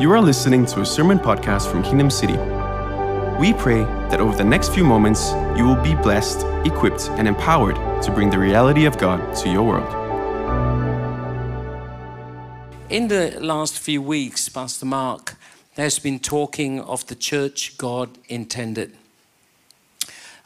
You 0.00 0.12
are 0.12 0.20
listening 0.20 0.64
to 0.66 0.82
a 0.82 0.86
sermon 0.86 1.18
podcast 1.18 1.68
from 1.68 1.82
Kingdom 1.82 2.08
City. 2.08 2.36
We 3.40 3.52
pray 3.52 3.82
that 4.10 4.20
over 4.20 4.36
the 4.36 4.44
next 4.44 4.72
few 4.72 4.84
moments, 4.84 5.32
you 5.56 5.64
will 5.64 5.82
be 5.82 5.96
blessed, 5.96 6.46
equipped, 6.64 7.10
and 7.18 7.26
empowered 7.26 7.74
to 8.04 8.12
bring 8.12 8.30
the 8.30 8.38
reality 8.38 8.84
of 8.84 8.96
God 8.96 9.34
to 9.38 9.48
your 9.48 9.64
world. 9.64 9.92
In 12.88 13.08
the 13.08 13.38
last 13.40 13.80
few 13.80 14.00
weeks, 14.00 14.48
Pastor 14.48 14.86
Mark 14.86 15.34
has 15.76 15.98
been 15.98 16.20
talking 16.20 16.78
of 16.80 17.04
the 17.08 17.16
church 17.16 17.76
God 17.76 18.18
intended. 18.28 18.92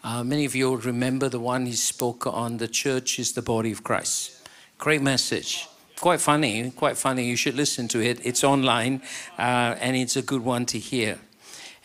Uh, 0.03 0.25
many 0.25 0.47
of 0.47 0.55
you 0.55 0.71
will 0.71 0.79
remember 0.79 1.29
the 1.29 1.39
one 1.39 1.67
he 1.67 1.75
spoke 1.75 2.27
on 2.27 2.57
the 2.57 2.69
church 2.69 3.19
is 3.19 3.35
the 3.35 3.43
body 3.43 3.71
of 3.71 3.85
Christ. 3.85 4.49
Great 4.79 5.03
message 5.03 5.69
quite 6.03 6.21
funny, 6.21 6.69
quite 6.73 6.99
funny. 6.99 7.25
You 7.25 7.37
should 7.37 7.55
listen 7.55 7.87
to 7.89 8.03
it. 8.03 8.19
It's 8.27 8.43
online 8.43 9.03
uh, 9.39 9.77
and 9.81 9.97
it's 9.97 10.17
a 10.17 10.23
good 10.23 10.45
one 10.45 10.67
to 10.67 10.79
hear. 10.79 11.19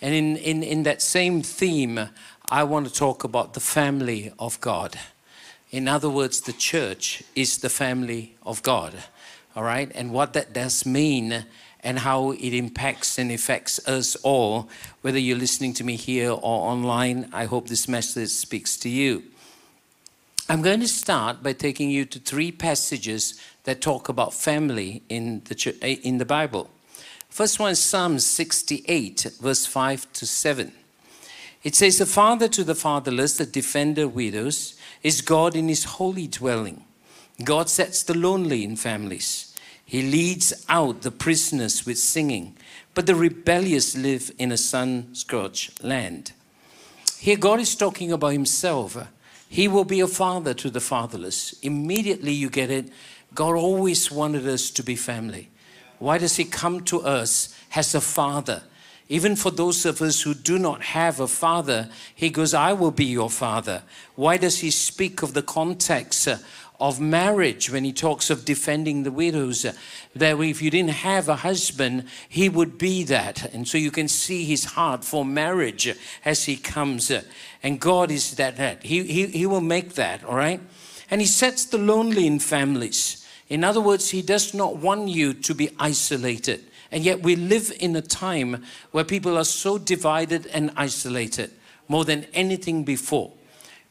And 0.01 0.15
in, 0.15 0.37
in, 0.37 0.63
in 0.63 0.83
that 0.83 1.03
same 1.03 1.43
theme, 1.43 2.09
I 2.49 2.63
want 2.63 2.87
to 2.87 2.93
talk 2.93 3.23
about 3.23 3.53
the 3.53 3.59
family 3.59 4.31
of 4.39 4.59
God. 4.59 4.97
In 5.69 5.87
other 5.87 6.09
words, 6.09 6.41
the 6.41 6.53
church 6.53 7.21
is 7.35 7.59
the 7.59 7.69
family 7.69 8.35
of 8.43 8.63
God. 8.63 8.95
All 9.55 9.63
right? 9.63 9.91
And 9.93 10.11
what 10.11 10.33
that 10.33 10.51
does 10.51 10.83
mean 10.83 11.45
and 11.83 11.99
how 11.99 12.31
it 12.31 12.53
impacts 12.55 13.19
and 13.19 13.31
affects 13.31 13.87
us 13.87 14.15
all, 14.23 14.67
whether 15.01 15.19
you're 15.19 15.37
listening 15.37 15.75
to 15.75 15.83
me 15.83 15.95
here 15.95 16.31
or 16.31 16.71
online, 16.71 17.29
I 17.31 17.45
hope 17.45 17.67
this 17.67 17.87
message 17.87 18.29
speaks 18.29 18.77
to 18.77 18.89
you. 18.89 19.25
I'm 20.49 20.61
going 20.61 20.79
to 20.79 20.87
start 20.87 21.43
by 21.43 21.51
taking 21.51 21.91
you 21.91 22.05
to 22.05 22.19
three 22.19 22.53
passages 22.53 23.37
that 23.67 23.81
talk 23.81 24.07
about 24.07 24.33
family 24.33 25.03
in 25.09 25.41
the, 25.43 25.75
eh, 25.81 25.97
in 26.01 26.19
the 26.19 26.25
Bible. 26.25 26.69
First 27.27 27.59
one 27.59 27.75
Psalm 27.75 28.17
68, 28.17 29.27
verse 29.41 29.65
5 29.65 30.13
to 30.13 30.25
7. 30.25 30.71
It 31.63 31.75
says, 31.75 31.97
The 31.97 32.05
father 32.05 32.47
to 32.47 32.63
the 32.63 32.75
fatherless, 32.75 33.35
the 33.35 33.45
defender 33.45 34.07
widows, 34.07 34.75
is 35.03 35.19
God 35.19 35.53
in 35.53 35.67
his 35.67 35.83
holy 35.83 36.27
dwelling. 36.27 36.85
God 37.43 37.67
sets 37.67 38.03
the 38.03 38.17
lonely 38.17 38.63
in 38.63 38.77
families. 38.77 39.53
He 39.85 40.01
leads 40.01 40.65
out 40.69 41.01
the 41.01 41.11
prisoners 41.11 41.85
with 41.85 41.99
singing, 41.99 42.55
but 42.93 43.05
the 43.05 43.15
rebellious 43.15 43.97
live 43.97 44.31
in 44.39 44.53
a 44.53 44.57
sun 44.57 45.13
scorched 45.13 45.83
land. 45.83 46.31
Here, 47.19 47.35
God 47.35 47.59
is 47.59 47.75
talking 47.75 48.13
about 48.13 48.31
himself. 48.31 48.97
He 49.49 49.67
will 49.67 49.85
be 49.85 49.99
a 49.99 50.07
father 50.07 50.53
to 50.53 50.69
the 50.69 50.79
fatherless. 50.79 51.53
Immediately, 51.61 52.31
you 52.31 52.49
get 52.49 52.69
it 52.69 52.89
God 53.35 53.55
always 53.55 54.11
wanted 54.11 54.47
us 54.47 54.71
to 54.71 54.83
be 54.83 54.95
family. 54.95 55.49
Why 55.99 56.17
does 56.17 56.37
He 56.37 56.45
come 56.45 56.83
to 56.85 57.01
us 57.01 57.57
as 57.75 57.93
a 57.95 58.01
father? 58.01 58.63
Even 59.09 59.35
for 59.35 59.51
those 59.51 59.85
of 59.85 60.01
us 60.01 60.21
who 60.21 60.33
do 60.33 60.59
not 60.59 60.81
have 60.81 61.19
a 61.19 61.27
father, 61.27 61.89
He 62.13 62.29
goes, 62.29 62.53
I 62.53 62.73
will 62.73 62.91
be 62.91 63.05
your 63.05 63.29
father. 63.29 63.83
Why 64.15 64.37
does 64.37 64.59
He 64.59 64.71
speak 64.71 65.21
of 65.21 65.33
the 65.33 65.41
context 65.41 66.27
uh, 66.27 66.37
of 66.79 66.99
marriage 66.99 67.71
when 67.71 67.83
He 67.85 67.93
talks 67.93 68.29
of 68.29 68.43
defending 68.43 69.03
the 69.03 69.11
widows? 69.11 69.63
Uh, 69.63 69.73
that 70.15 70.39
if 70.39 70.61
you 70.61 70.69
didn't 70.69 70.89
have 70.91 71.29
a 71.29 71.37
husband, 71.37 72.03
He 72.27 72.49
would 72.49 72.77
be 72.77 73.03
that. 73.05 73.53
And 73.53 73.67
so 73.67 73.77
you 73.77 73.91
can 73.91 74.07
see 74.07 74.43
His 74.43 74.65
heart 74.65 75.05
for 75.05 75.23
marriage 75.23 75.95
as 76.25 76.43
He 76.43 76.57
comes. 76.57 77.09
Uh, 77.09 77.21
and 77.63 77.79
God 77.79 78.11
is 78.11 78.35
that. 78.35 78.57
that. 78.57 78.83
He, 78.83 79.03
he, 79.03 79.27
he 79.27 79.45
will 79.45 79.61
make 79.61 79.93
that, 79.93 80.23
all 80.25 80.35
right? 80.35 80.59
And 81.09 81.21
he 81.21 81.27
sets 81.27 81.65
the 81.65 81.77
lonely 81.77 82.27
in 82.27 82.39
families. 82.39 83.25
In 83.49 83.63
other 83.63 83.81
words, 83.81 84.09
he 84.09 84.21
does 84.21 84.53
not 84.53 84.77
want 84.77 85.07
you 85.07 85.33
to 85.33 85.55
be 85.55 85.69
isolated. 85.79 86.63
And 86.91 87.03
yet 87.03 87.21
we 87.21 87.35
live 87.35 87.71
in 87.79 87.95
a 87.95 88.01
time 88.01 88.63
where 88.91 89.03
people 89.03 89.37
are 89.37 89.45
so 89.45 89.77
divided 89.77 90.47
and 90.47 90.71
isolated 90.75 91.51
more 91.87 92.05
than 92.05 92.25
anything 92.33 92.83
before. 92.83 93.31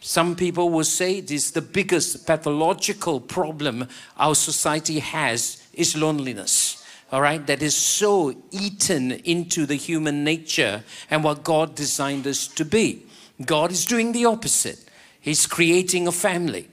Some 0.01 0.37
people 0.37 0.69
will 0.71 0.85
say 0.85 1.21
this 1.21 1.51
the 1.51 1.63
biggest 1.63 2.27
pathological 2.27 3.21
problem 3.21 3.89
our 4.19 4.35
society 4.35 4.99
has 4.99 5.63
is 5.73 5.97
loneliness. 5.97 6.83
All 7.13 7.21
right, 7.21 7.47
that 7.47 7.63
is 7.63 7.75
so 7.75 8.35
eaten 8.51 9.13
into 9.13 9.65
the 9.65 9.77
human 9.77 10.25
nature 10.25 10.83
and 11.11 11.23
what 11.23 11.45
God 11.45 11.75
designed 11.75 12.27
us 12.27 12.49
to 12.49 12.65
be. 12.65 13.03
God 13.45 13.71
is 13.71 13.85
doing 13.85 14.13
the 14.13 14.25
opposite. 14.25 14.81
He's 15.21 15.47
creating 15.47 16.09
a 16.09 16.13
family. 16.13 16.69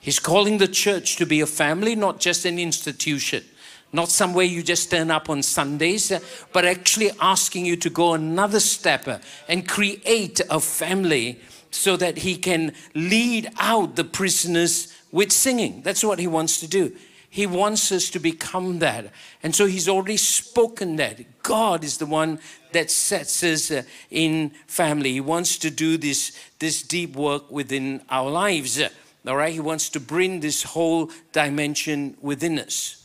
He's 0.00 0.18
calling 0.18 0.58
the 0.58 0.68
church 0.68 1.16
to 1.16 1.26
be 1.26 1.40
a 1.40 1.46
family, 1.46 1.94
not 1.94 2.20
just 2.20 2.44
an 2.44 2.58
institution, 2.58 3.44
not 3.92 4.10
somewhere 4.10 4.44
you 4.44 4.62
just 4.62 4.90
turn 4.90 5.10
up 5.10 5.28
on 5.28 5.42
Sundays, 5.42 6.12
uh, 6.12 6.20
but 6.52 6.64
actually 6.64 7.10
asking 7.20 7.66
you 7.66 7.76
to 7.76 7.90
go 7.90 8.14
another 8.14 8.60
step 8.60 9.08
uh, 9.08 9.18
and 9.48 9.68
create 9.68 10.40
a 10.50 10.60
family 10.60 11.40
so 11.70 11.96
that 11.96 12.18
he 12.18 12.36
can 12.36 12.72
lead 12.94 13.50
out 13.58 13.96
the 13.96 14.04
prisoners 14.04 14.94
with 15.10 15.32
singing. 15.32 15.82
That's 15.82 16.04
what 16.04 16.18
he 16.18 16.26
wants 16.26 16.60
to 16.60 16.68
do. 16.68 16.94
He 17.30 17.46
wants 17.46 17.92
us 17.92 18.08
to 18.10 18.18
become 18.18 18.78
that. 18.78 19.12
And 19.42 19.54
so 19.54 19.66
he's 19.66 19.88
already 19.88 20.16
spoken 20.16 20.96
that. 20.96 21.42
God 21.42 21.84
is 21.84 21.98
the 21.98 22.06
one 22.06 22.40
that 22.72 22.90
sets 22.90 23.42
us 23.42 23.70
uh, 23.70 23.82
in 24.10 24.50
family. 24.66 25.12
He 25.12 25.20
wants 25.20 25.58
to 25.58 25.70
do 25.70 25.98
this, 25.98 26.38
this 26.58 26.82
deep 26.82 27.16
work 27.16 27.50
within 27.50 28.02
our 28.08 28.30
lives. 28.30 28.80
All 29.26 29.36
right, 29.36 29.52
he 29.52 29.60
wants 29.60 29.90
to 29.90 30.00
bring 30.00 30.40
this 30.40 30.62
whole 30.62 31.10
dimension 31.32 32.16
within 32.20 32.58
us. 32.58 33.04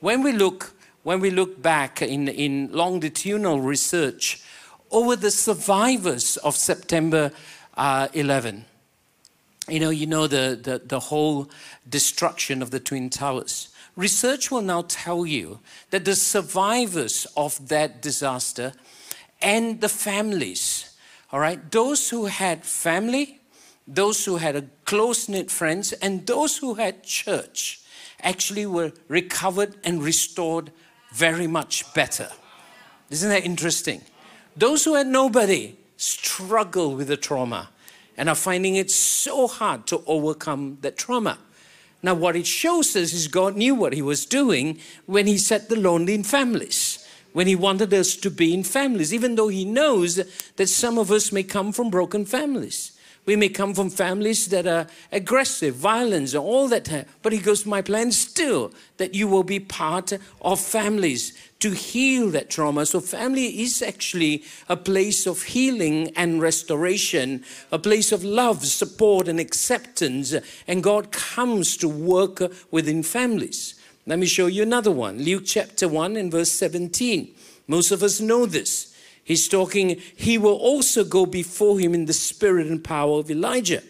When 0.00 0.22
we 0.22 0.32
look, 0.32 0.74
when 1.02 1.20
we 1.20 1.30
look 1.30 1.60
back 1.62 2.02
in, 2.02 2.28
in 2.28 2.70
longitudinal 2.72 3.60
research 3.60 4.42
over 4.90 5.16
the 5.16 5.30
survivors 5.30 6.36
of 6.38 6.54
September 6.54 7.32
uh, 7.76 8.08
11, 8.12 8.64
you 9.68 9.80
know, 9.80 9.90
you 9.90 10.06
know 10.06 10.26
the, 10.26 10.58
the, 10.62 10.82
the 10.84 11.00
whole 11.00 11.50
destruction 11.88 12.60
of 12.62 12.70
the 12.70 12.80
Twin 12.80 13.08
Towers. 13.08 13.68
Research 13.96 14.50
will 14.50 14.62
now 14.62 14.84
tell 14.88 15.24
you 15.24 15.60
that 15.90 16.04
the 16.04 16.16
survivors 16.16 17.26
of 17.36 17.68
that 17.68 18.02
disaster 18.02 18.72
and 19.40 19.80
the 19.80 19.88
families, 19.88 20.96
all 21.32 21.40
right, 21.40 21.70
those 21.70 22.10
who 22.10 22.26
had 22.26 22.64
family, 22.64 23.40
those 23.86 24.24
who 24.24 24.36
had 24.36 24.70
close 24.84 25.28
knit 25.28 25.50
friends, 25.50 25.92
and 25.92 26.26
those 26.26 26.58
who 26.58 26.74
had 26.74 27.02
church 27.02 27.80
actually 28.22 28.66
were 28.66 28.92
recovered 29.08 29.76
and 29.84 30.02
restored 30.02 30.70
very 31.12 31.46
much 31.46 31.92
better. 31.94 32.28
Isn't 33.10 33.28
that 33.28 33.44
interesting? 33.44 34.00
Those 34.56 34.84
who 34.84 34.94
had 34.94 35.06
nobody 35.06 35.76
struggle 35.96 36.94
with 36.94 37.08
the 37.08 37.16
trauma 37.16 37.70
and 38.16 38.28
are 38.28 38.34
finding 38.34 38.76
it 38.76 38.90
so 38.90 39.46
hard 39.46 39.86
to 39.88 40.02
overcome 40.06 40.78
that 40.80 40.96
trauma. 40.96 41.38
Now, 42.02 42.14
what 42.14 42.36
it 42.36 42.46
shows 42.46 42.94
us 42.96 43.12
is 43.12 43.28
God 43.28 43.56
knew 43.56 43.74
what 43.74 43.92
He 43.92 44.02
was 44.02 44.26
doing 44.26 44.78
when 45.06 45.26
He 45.26 45.38
set 45.38 45.68
the 45.68 45.76
lonely 45.76 46.14
in 46.14 46.22
families, 46.22 47.06
when 47.32 47.46
He 47.46 47.56
wanted 47.56 47.92
us 47.92 48.16
to 48.16 48.30
be 48.30 48.54
in 48.54 48.62
families, 48.62 49.12
even 49.12 49.34
though 49.34 49.48
He 49.48 49.64
knows 49.64 50.16
that 50.56 50.68
some 50.68 50.98
of 50.98 51.10
us 51.10 51.32
may 51.32 51.42
come 51.42 51.72
from 51.72 51.90
broken 51.90 52.24
families. 52.24 52.92
We 53.26 53.36
may 53.36 53.48
come 53.48 53.72
from 53.72 53.88
families 53.88 54.48
that 54.48 54.66
are 54.66 54.86
aggressive, 55.10 55.74
violence, 55.76 56.34
all 56.34 56.68
that. 56.68 57.06
But 57.22 57.32
he 57.32 57.38
goes, 57.38 57.64
My 57.64 57.80
plan 57.80 58.12
still 58.12 58.72
that 58.98 59.14
you 59.14 59.26
will 59.26 59.42
be 59.42 59.60
part 59.60 60.12
of 60.42 60.60
families 60.60 61.32
to 61.60 61.70
heal 61.70 62.28
that 62.30 62.50
trauma. 62.50 62.84
So, 62.84 63.00
family 63.00 63.62
is 63.62 63.80
actually 63.80 64.44
a 64.68 64.76
place 64.76 65.26
of 65.26 65.42
healing 65.42 66.12
and 66.16 66.42
restoration, 66.42 67.44
a 67.72 67.78
place 67.78 68.12
of 68.12 68.24
love, 68.24 68.66
support, 68.66 69.26
and 69.26 69.40
acceptance. 69.40 70.34
And 70.68 70.82
God 70.82 71.10
comes 71.10 71.78
to 71.78 71.88
work 71.88 72.42
within 72.70 73.02
families. 73.02 73.74
Let 74.06 74.18
me 74.18 74.26
show 74.26 74.48
you 74.48 74.62
another 74.62 74.90
one 74.90 75.22
Luke 75.22 75.44
chapter 75.46 75.88
1 75.88 76.16
and 76.16 76.30
verse 76.30 76.52
17. 76.52 77.34
Most 77.66 77.90
of 77.90 78.02
us 78.02 78.20
know 78.20 78.44
this. 78.44 78.93
He's 79.24 79.48
talking, 79.48 80.00
he 80.14 80.38
will 80.38 80.56
also 80.56 81.02
go 81.02 81.26
before 81.26 81.78
him 81.78 81.94
in 81.94 82.04
the 82.04 82.12
spirit 82.12 82.66
and 82.66 82.84
power 82.84 83.18
of 83.18 83.30
Elijah. 83.30 83.82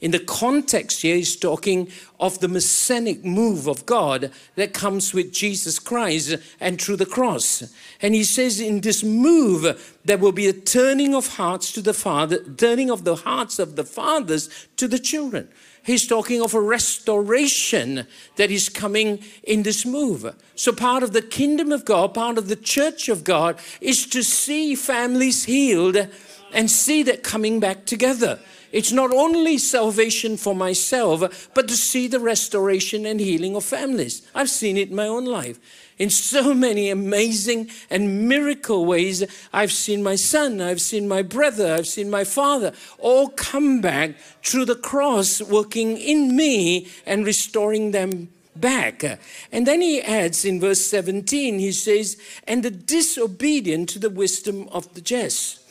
In 0.00 0.10
the 0.10 0.18
context 0.18 1.00
here, 1.00 1.16
he's 1.16 1.34
talking 1.34 1.88
of 2.20 2.38
the 2.40 2.48
messianic 2.48 3.24
move 3.24 3.66
of 3.66 3.86
God 3.86 4.30
that 4.56 4.74
comes 4.74 5.14
with 5.14 5.32
Jesus 5.32 5.78
Christ 5.78 6.36
and 6.60 6.78
through 6.78 6.96
the 6.96 7.06
cross. 7.06 7.72
And 8.02 8.14
he 8.14 8.24
says, 8.24 8.60
in 8.60 8.82
this 8.82 9.02
move, 9.02 9.98
there 10.04 10.18
will 10.18 10.32
be 10.32 10.46
a 10.46 10.52
turning 10.52 11.14
of 11.14 11.36
hearts 11.36 11.72
to 11.72 11.80
the 11.80 11.94
Father, 11.94 12.38
turning 12.38 12.90
of 12.90 13.04
the 13.04 13.16
hearts 13.16 13.58
of 13.58 13.76
the 13.76 13.84
fathers 13.84 14.68
to 14.76 14.86
the 14.86 14.98
children. 14.98 15.48
He's 15.84 16.06
talking 16.06 16.40
of 16.40 16.54
a 16.54 16.60
restoration 16.60 18.06
that 18.36 18.50
is 18.50 18.70
coming 18.70 19.22
in 19.42 19.64
this 19.64 19.84
move. 19.84 20.34
So, 20.54 20.72
part 20.72 21.02
of 21.02 21.12
the 21.12 21.20
kingdom 21.20 21.72
of 21.72 21.84
God, 21.84 22.14
part 22.14 22.38
of 22.38 22.48
the 22.48 22.56
church 22.56 23.08
of 23.10 23.22
God, 23.22 23.58
is 23.82 24.06
to 24.06 24.22
see 24.22 24.74
families 24.74 25.44
healed 25.44 26.08
and 26.52 26.70
see 26.70 27.02
that 27.02 27.22
coming 27.22 27.60
back 27.60 27.84
together. 27.84 28.38
It's 28.74 28.90
not 28.90 29.12
only 29.12 29.56
salvation 29.58 30.36
for 30.36 30.52
myself, 30.52 31.48
but 31.54 31.68
to 31.68 31.76
see 31.76 32.08
the 32.08 32.18
restoration 32.18 33.06
and 33.06 33.20
healing 33.20 33.54
of 33.54 33.62
families. 33.62 34.22
I've 34.34 34.50
seen 34.50 34.76
it 34.76 34.88
in 34.88 34.96
my 34.96 35.06
own 35.06 35.26
life. 35.26 35.60
In 35.96 36.10
so 36.10 36.52
many 36.52 36.90
amazing 36.90 37.70
and 37.88 38.28
miracle 38.28 38.84
ways, 38.84 39.22
I've 39.52 39.70
seen 39.70 40.02
my 40.02 40.16
son, 40.16 40.60
I've 40.60 40.80
seen 40.80 41.06
my 41.06 41.22
brother, 41.22 41.72
I've 41.72 41.86
seen 41.86 42.10
my 42.10 42.24
father 42.24 42.72
all 42.98 43.28
come 43.28 43.80
back 43.80 44.16
through 44.42 44.64
the 44.64 44.74
cross, 44.74 45.40
working 45.40 45.96
in 45.96 46.34
me 46.34 46.88
and 47.06 47.24
restoring 47.24 47.92
them 47.92 48.28
back. 48.56 49.04
And 49.52 49.68
then 49.68 49.82
he 49.82 50.02
adds 50.02 50.44
in 50.44 50.58
verse 50.58 50.80
17, 50.80 51.60
he 51.60 51.70
says, 51.70 52.16
and 52.48 52.64
the 52.64 52.72
disobedient 52.72 53.88
to 53.90 54.00
the 54.00 54.10
wisdom 54.10 54.68
of 54.72 54.92
the 54.94 55.00
just. 55.00 55.63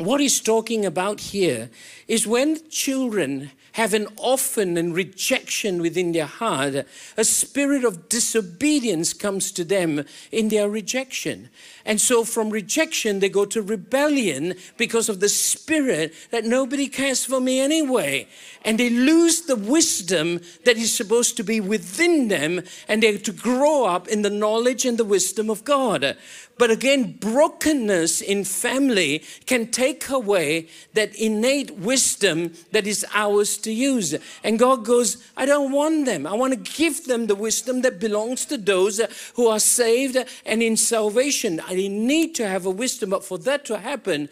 What 0.00 0.20
he's 0.20 0.40
talking 0.40 0.86
about 0.86 1.20
here 1.20 1.68
is 2.08 2.26
when 2.26 2.66
children 2.70 3.50
have 3.72 3.92
an 3.92 4.06
orphan 4.16 4.78
and 4.78 4.94
rejection 4.94 5.82
within 5.82 6.12
their 6.12 6.24
heart, 6.26 6.86
a 7.18 7.24
spirit 7.24 7.84
of 7.84 8.08
disobedience 8.08 9.12
comes 9.12 9.52
to 9.52 9.62
them 9.62 10.04
in 10.32 10.48
their 10.48 10.70
rejection. 10.70 11.50
And 11.84 12.00
so 12.00 12.24
from 12.24 12.48
rejection, 12.48 13.20
they 13.20 13.28
go 13.28 13.44
to 13.44 13.60
rebellion 13.60 14.54
because 14.78 15.10
of 15.10 15.20
the 15.20 15.28
spirit 15.28 16.14
that 16.30 16.46
nobody 16.46 16.88
cares 16.88 17.26
for 17.26 17.38
me 17.38 17.60
anyway. 17.60 18.26
And 18.64 18.78
they 18.78 18.88
lose 18.88 19.42
the 19.42 19.56
wisdom 19.56 20.40
that 20.64 20.78
is 20.78 20.94
supposed 20.94 21.36
to 21.36 21.44
be 21.44 21.60
within 21.60 22.28
them, 22.28 22.62
and 22.88 23.02
they're 23.02 23.18
to 23.18 23.32
grow 23.32 23.84
up 23.84 24.08
in 24.08 24.22
the 24.22 24.30
knowledge 24.30 24.86
and 24.86 24.96
the 24.96 25.04
wisdom 25.04 25.50
of 25.50 25.62
God. 25.62 26.16
But 26.60 26.70
again, 26.70 27.12
brokenness 27.18 28.20
in 28.20 28.44
family 28.44 29.24
can 29.46 29.68
take 29.68 30.10
away 30.10 30.68
that 30.92 31.16
innate 31.16 31.70
wisdom 31.70 32.52
that 32.72 32.86
is 32.86 33.06
ours 33.14 33.56
to 33.64 33.72
use. 33.72 34.14
And 34.44 34.58
God 34.58 34.84
goes, 34.84 35.26
I 35.38 35.46
don't 35.46 35.72
want 35.72 36.04
them. 36.04 36.26
I 36.26 36.34
want 36.34 36.52
to 36.52 36.72
give 36.76 37.06
them 37.06 37.28
the 37.28 37.34
wisdom 37.34 37.80
that 37.80 37.98
belongs 37.98 38.44
to 38.44 38.58
those 38.58 39.00
who 39.36 39.46
are 39.46 39.58
saved 39.58 40.18
and 40.44 40.62
in 40.62 40.76
salvation. 40.76 41.62
I 41.66 41.76
need 41.76 42.34
to 42.34 42.46
have 42.46 42.66
a 42.66 42.70
wisdom, 42.70 43.08
but 43.08 43.24
for 43.24 43.38
that 43.38 43.64
to 43.64 43.78
happen, 43.78 44.28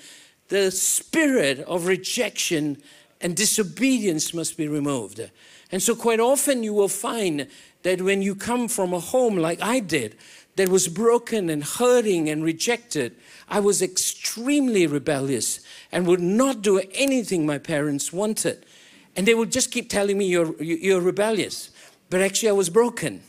the 0.49 0.71
spirit 0.71 1.61
of 1.61 1.87
rejection 1.87 2.83
and 3.23 3.35
disobedience 3.37 4.35
must 4.35 4.59
be 4.59 4.69
removed. 4.69 5.31
And 5.73 5.83
so, 5.83 5.97
quite 5.97 6.21
often, 6.21 6.63
you 6.63 6.75
will 6.75 6.89
find 6.89 7.47
that 7.85 8.03
when 8.03 8.21
you 8.21 8.35
come 8.35 8.69
from 8.69 8.93
a 8.93 9.01
home 9.01 9.37
like 9.37 9.63
I 9.63 9.81
did, 9.81 10.17
that 10.59 10.69
was 10.69 10.89
broken 10.89 11.49
and 11.49 11.63
hurting 11.63 12.29
and 12.29 12.43
rejected, 12.43 13.15
I 13.49 13.61
was 13.61 13.81
extremely 13.81 14.89
rebellious 14.89 15.61
and 15.93 16.05
would 16.07 16.21
not 16.21 16.63
do 16.63 16.81
anything 16.93 17.47
my 17.47 17.59
parents 17.59 18.13
wanted. 18.13 18.67
And 19.15 19.27
they 19.27 19.35
would 19.35 19.53
just 19.53 19.71
keep 19.71 19.89
telling 19.89 20.19
me, 20.19 20.27
You're, 20.27 20.61
you're 20.61 21.01
rebellious. 21.01 21.71
But 22.11 22.23
actually, 22.23 22.49
I 22.49 22.53
was 22.53 22.71
broken. 22.71 23.23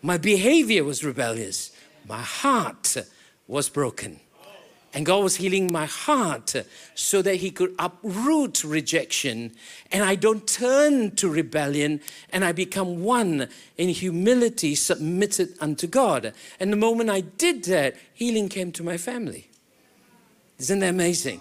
My 0.00 0.16
behavior 0.16 0.82
was 0.82 1.04
rebellious. 1.04 1.72
My 2.08 2.22
heart 2.22 2.96
was 3.46 3.68
broken. 3.68 4.20
And 4.92 5.06
God 5.06 5.22
was 5.22 5.36
healing 5.36 5.70
my 5.70 5.86
heart 5.86 6.54
so 6.94 7.22
that 7.22 7.36
He 7.36 7.50
could 7.50 7.74
uproot 7.78 8.64
rejection 8.64 9.52
and 9.92 10.02
I 10.02 10.16
don't 10.16 10.46
turn 10.48 11.14
to 11.16 11.28
rebellion 11.28 12.00
and 12.32 12.44
I 12.44 12.52
become 12.52 13.04
one 13.04 13.48
in 13.78 13.90
humility, 13.90 14.74
submitted 14.74 15.54
unto 15.60 15.86
God. 15.86 16.32
And 16.58 16.72
the 16.72 16.76
moment 16.76 17.08
I 17.08 17.20
did 17.20 17.64
that, 17.64 17.96
healing 18.12 18.48
came 18.48 18.72
to 18.72 18.82
my 18.82 18.96
family. 18.96 19.48
Isn't 20.58 20.80
that 20.80 20.90
amazing? 20.90 21.40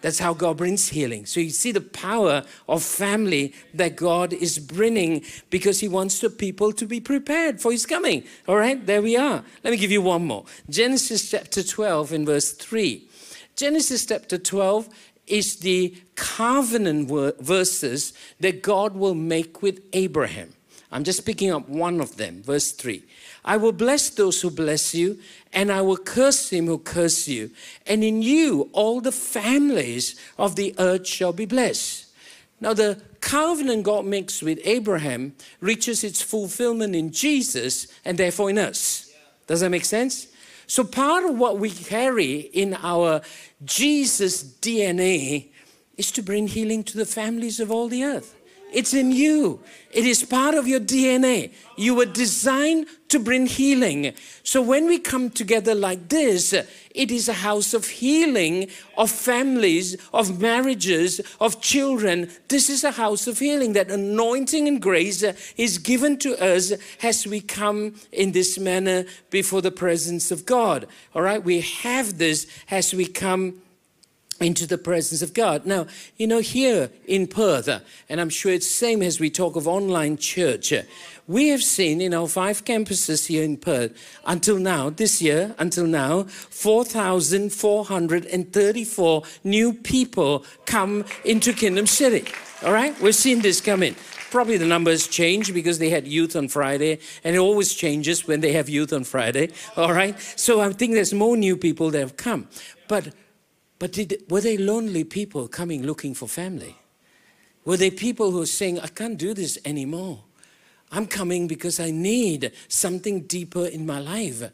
That's 0.00 0.18
how 0.18 0.34
God 0.34 0.58
brings 0.58 0.88
healing. 0.88 1.26
So 1.26 1.40
you 1.40 1.50
see 1.50 1.72
the 1.72 1.80
power 1.80 2.44
of 2.68 2.82
family 2.82 3.54
that 3.74 3.96
God 3.96 4.32
is 4.32 4.58
bringing 4.58 5.24
because 5.50 5.80
He 5.80 5.88
wants 5.88 6.20
the 6.20 6.30
people 6.30 6.72
to 6.72 6.86
be 6.86 7.00
prepared 7.00 7.60
for 7.60 7.72
His 7.72 7.86
coming. 7.86 8.24
All 8.46 8.56
right, 8.56 8.84
there 8.84 9.02
we 9.02 9.16
are. 9.16 9.42
Let 9.64 9.70
me 9.70 9.76
give 9.76 9.90
you 9.90 10.02
one 10.02 10.26
more 10.26 10.44
Genesis 10.68 11.30
chapter 11.30 11.62
12 11.62 12.12
in 12.12 12.26
verse 12.26 12.52
3. 12.52 13.08
Genesis 13.56 14.04
chapter 14.04 14.38
12 14.38 14.88
is 15.26 15.56
the 15.56 15.96
covenant 16.14 17.08
verses 17.40 18.12
that 18.40 18.62
God 18.62 18.94
will 18.94 19.14
make 19.14 19.62
with 19.62 19.80
Abraham. 19.92 20.52
I'm 20.92 21.04
just 21.04 21.26
picking 21.26 21.50
up 21.50 21.68
one 21.68 22.00
of 22.00 22.16
them, 22.16 22.42
verse 22.42 22.72
3. 22.72 23.02
I 23.46 23.56
will 23.56 23.72
bless 23.72 24.10
those 24.10 24.42
who 24.42 24.50
bless 24.50 24.92
you, 24.92 25.18
and 25.52 25.70
I 25.70 25.80
will 25.80 25.96
curse 25.96 26.50
him 26.50 26.66
who 26.66 26.78
curse 26.78 27.28
you. 27.28 27.52
And 27.86 28.02
in 28.02 28.20
you 28.20 28.68
all 28.72 29.00
the 29.00 29.12
families 29.12 30.20
of 30.36 30.56
the 30.56 30.74
earth 30.78 31.06
shall 31.06 31.32
be 31.32 31.46
blessed. 31.46 32.06
Now, 32.60 32.72
the 32.72 33.00
covenant 33.20 33.84
God 33.84 34.04
makes 34.04 34.42
with 34.42 34.58
Abraham 34.64 35.34
reaches 35.60 36.02
its 36.02 36.22
fulfillment 36.22 36.96
in 36.96 37.12
Jesus 37.12 37.86
and 38.04 38.18
therefore 38.18 38.50
in 38.50 38.58
us. 38.58 39.12
Does 39.46 39.60
that 39.60 39.70
make 39.70 39.84
sense? 39.84 40.28
So, 40.66 40.82
part 40.82 41.24
of 41.24 41.38
what 41.38 41.58
we 41.58 41.70
carry 41.70 42.40
in 42.40 42.74
our 42.74 43.20
Jesus 43.64 44.42
DNA 44.42 45.48
is 45.96 46.10
to 46.12 46.22
bring 46.22 46.48
healing 46.48 46.82
to 46.84 46.96
the 46.96 47.06
families 47.06 47.60
of 47.60 47.70
all 47.70 47.88
the 47.88 48.02
earth. 48.02 48.34
It's 48.76 48.92
in 48.92 49.10
you. 49.10 49.60
It 49.90 50.04
is 50.04 50.22
part 50.22 50.54
of 50.54 50.68
your 50.68 50.80
DNA. 50.80 51.50
You 51.78 51.94
were 51.94 52.04
designed 52.04 52.88
to 53.08 53.18
bring 53.18 53.46
healing. 53.46 54.12
So 54.42 54.60
when 54.60 54.84
we 54.84 54.98
come 54.98 55.30
together 55.30 55.74
like 55.74 56.10
this, 56.10 56.52
it 56.52 57.10
is 57.10 57.26
a 57.26 57.32
house 57.32 57.72
of 57.72 57.86
healing, 57.86 58.68
of 58.98 59.10
families, 59.10 59.96
of 60.12 60.42
marriages, 60.42 61.22
of 61.40 61.62
children. 61.62 62.30
This 62.48 62.68
is 62.68 62.84
a 62.84 62.90
house 62.90 63.26
of 63.26 63.38
healing. 63.38 63.72
That 63.72 63.90
anointing 63.90 64.68
and 64.68 64.82
grace 64.82 65.22
is 65.56 65.78
given 65.78 66.18
to 66.18 66.36
us 66.36 66.74
as 67.02 67.26
we 67.26 67.40
come 67.40 67.94
in 68.12 68.32
this 68.32 68.58
manner 68.58 69.06
before 69.30 69.62
the 69.62 69.70
presence 69.70 70.30
of 70.30 70.44
God. 70.44 70.86
All 71.14 71.22
right, 71.22 71.42
we 71.42 71.62
have 71.62 72.18
this 72.18 72.46
as 72.70 72.92
we 72.92 73.06
come 73.06 73.62
into 74.40 74.66
the 74.66 74.78
presence 74.78 75.20
of 75.22 75.34
God. 75.34 75.66
Now, 75.66 75.86
you 76.16 76.26
know, 76.26 76.40
here 76.40 76.90
in 77.06 77.26
Perth, 77.26 77.68
and 78.08 78.20
I'm 78.20 78.30
sure 78.30 78.52
it's 78.52 78.68
same 78.68 79.02
as 79.02 79.20
we 79.20 79.30
talk 79.30 79.56
of 79.56 79.66
online 79.66 80.16
church, 80.16 80.72
we 81.28 81.48
have 81.48 81.62
seen 81.62 82.00
in 82.00 82.14
our 82.14 82.28
five 82.28 82.64
campuses 82.64 83.26
here 83.26 83.42
in 83.42 83.56
Perth 83.56 83.92
until 84.24 84.58
now, 84.58 84.90
this 84.90 85.20
year, 85.20 85.56
until 85.58 85.86
now, 85.86 86.22
4,434 86.24 89.22
new 89.42 89.72
people 89.72 90.44
come 90.66 91.04
into 91.24 91.52
Kingdom 91.52 91.86
City. 91.86 92.30
All 92.64 92.72
right? 92.72 92.98
We've 93.00 93.14
seen 93.14 93.40
this 93.40 93.60
come 93.60 93.82
in. 93.82 93.96
Probably 94.30 94.56
the 94.56 94.66
numbers 94.66 95.08
change 95.08 95.52
because 95.52 95.78
they 95.78 95.90
had 95.90 96.06
youth 96.06 96.36
on 96.36 96.48
Friday, 96.48 97.00
and 97.24 97.34
it 97.34 97.38
always 97.38 97.74
changes 97.74 98.26
when 98.26 98.40
they 98.40 98.52
have 98.52 98.68
youth 98.68 98.92
on 98.92 99.04
Friday. 99.04 99.50
All 99.76 99.92
right? 99.92 100.18
So 100.36 100.60
I 100.60 100.72
think 100.72 100.94
there's 100.94 101.14
more 101.14 101.36
new 101.36 101.56
people 101.56 101.90
that 101.90 102.00
have 102.00 102.16
come. 102.16 102.48
But 102.88 103.08
but 103.78 103.92
did, 103.92 104.22
were 104.30 104.40
they 104.40 104.56
lonely 104.56 105.04
people 105.04 105.48
coming 105.48 105.82
looking 105.82 106.14
for 106.14 106.28
family? 106.28 106.76
Were 107.64 107.76
they 107.76 107.90
people 107.90 108.30
who 108.30 108.38
were 108.38 108.46
saying, 108.46 108.80
I 108.80 108.86
can't 108.86 109.18
do 109.18 109.34
this 109.34 109.58
anymore? 109.64 110.20
I'm 110.92 111.06
coming 111.06 111.48
because 111.48 111.80
I 111.80 111.90
need 111.90 112.52
something 112.68 113.22
deeper 113.22 113.66
in 113.66 113.84
my 113.86 113.98
life. 113.98 114.50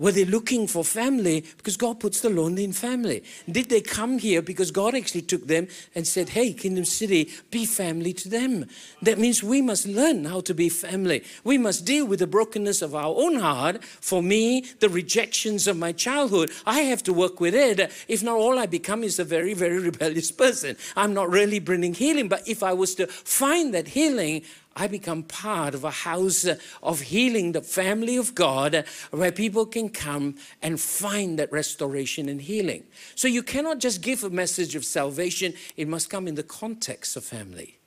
Were 0.00 0.10
they 0.10 0.24
looking 0.24 0.66
for 0.66 0.84
family? 0.84 1.44
Because 1.56 1.76
God 1.76 2.00
puts 2.00 2.20
the 2.20 2.28
lonely 2.28 2.64
in 2.64 2.72
family. 2.72 3.22
Did 3.48 3.68
they 3.68 3.80
come 3.80 4.18
here 4.18 4.42
because 4.42 4.72
God 4.72 4.94
actually 4.94 5.22
took 5.22 5.46
them 5.46 5.68
and 5.94 6.04
said, 6.04 6.30
Hey, 6.30 6.52
Kingdom 6.52 6.84
City, 6.84 7.30
be 7.52 7.64
family 7.64 8.12
to 8.14 8.28
them? 8.28 8.66
That 9.02 9.18
means 9.18 9.44
we 9.44 9.62
must 9.62 9.86
learn 9.86 10.24
how 10.24 10.40
to 10.40 10.54
be 10.54 10.68
family. 10.68 11.22
We 11.44 11.58
must 11.58 11.84
deal 11.84 12.06
with 12.06 12.18
the 12.18 12.26
brokenness 12.26 12.82
of 12.82 12.94
our 12.94 13.14
own 13.14 13.36
heart. 13.36 13.84
For 13.84 14.20
me, 14.20 14.62
the 14.80 14.88
rejections 14.88 15.68
of 15.68 15.76
my 15.76 15.92
childhood, 15.92 16.50
I 16.66 16.80
have 16.80 17.04
to 17.04 17.12
work 17.12 17.38
with 17.38 17.54
it. 17.54 17.92
If 18.08 18.22
not, 18.22 18.36
all 18.36 18.58
I 18.58 18.66
become 18.66 19.04
is 19.04 19.20
a 19.20 19.24
very, 19.24 19.54
very 19.54 19.78
rebellious 19.90 20.32
person. 20.32 20.76
I'm 20.96 21.14
not 21.14 21.30
really 21.30 21.60
bringing 21.60 21.94
healing. 21.94 22.26
But 22.28 22.48
if 22.48 22.64
I 22.64 22.72
was 22.72 22.96
to 22.96 23.06
find 23.06 23.72
that 23.74 23.86
healing, 23.88 24.42
I 24.76 24.88
become 24.88 25.22
part 25.22 25.74
of 25.74 25.84
a 25.84 25.90
house 25.90 26.46
uh, 26.46 26.56
of 26.82 27.00
healing, 27.00 27.52
the 27.52 27.62
family 27.62 28.16
of 28.16 28.34
God, 28.34 28.74
uh, 28.74 28.82
where 29.10 29.30
people 29.30 29.66
can 29.66 29.88
come 29.88 30.36
and 30.62 30.80
find 30.80 31.38
that 31.38 31.52
restoration 31.52 32.28
and 32.28 32.40
healing. 32.40 32.84
So 33.14 33.28
you 33.28 33.42
cannot 33.42 33.78
just 33.78 34.02
give 34.02 34.24
a 34.24 34.30
message 34.30 34.74
of 34.74 34.84
salvation, 34.84 35.54
it 35.76 35.86
must 35.86 36.10
come 36.10 36.26
in 36.26 36.34
the 36.34 36.42
context 36.42 37.16
of 37.16 37.24
family. 37.24 37.78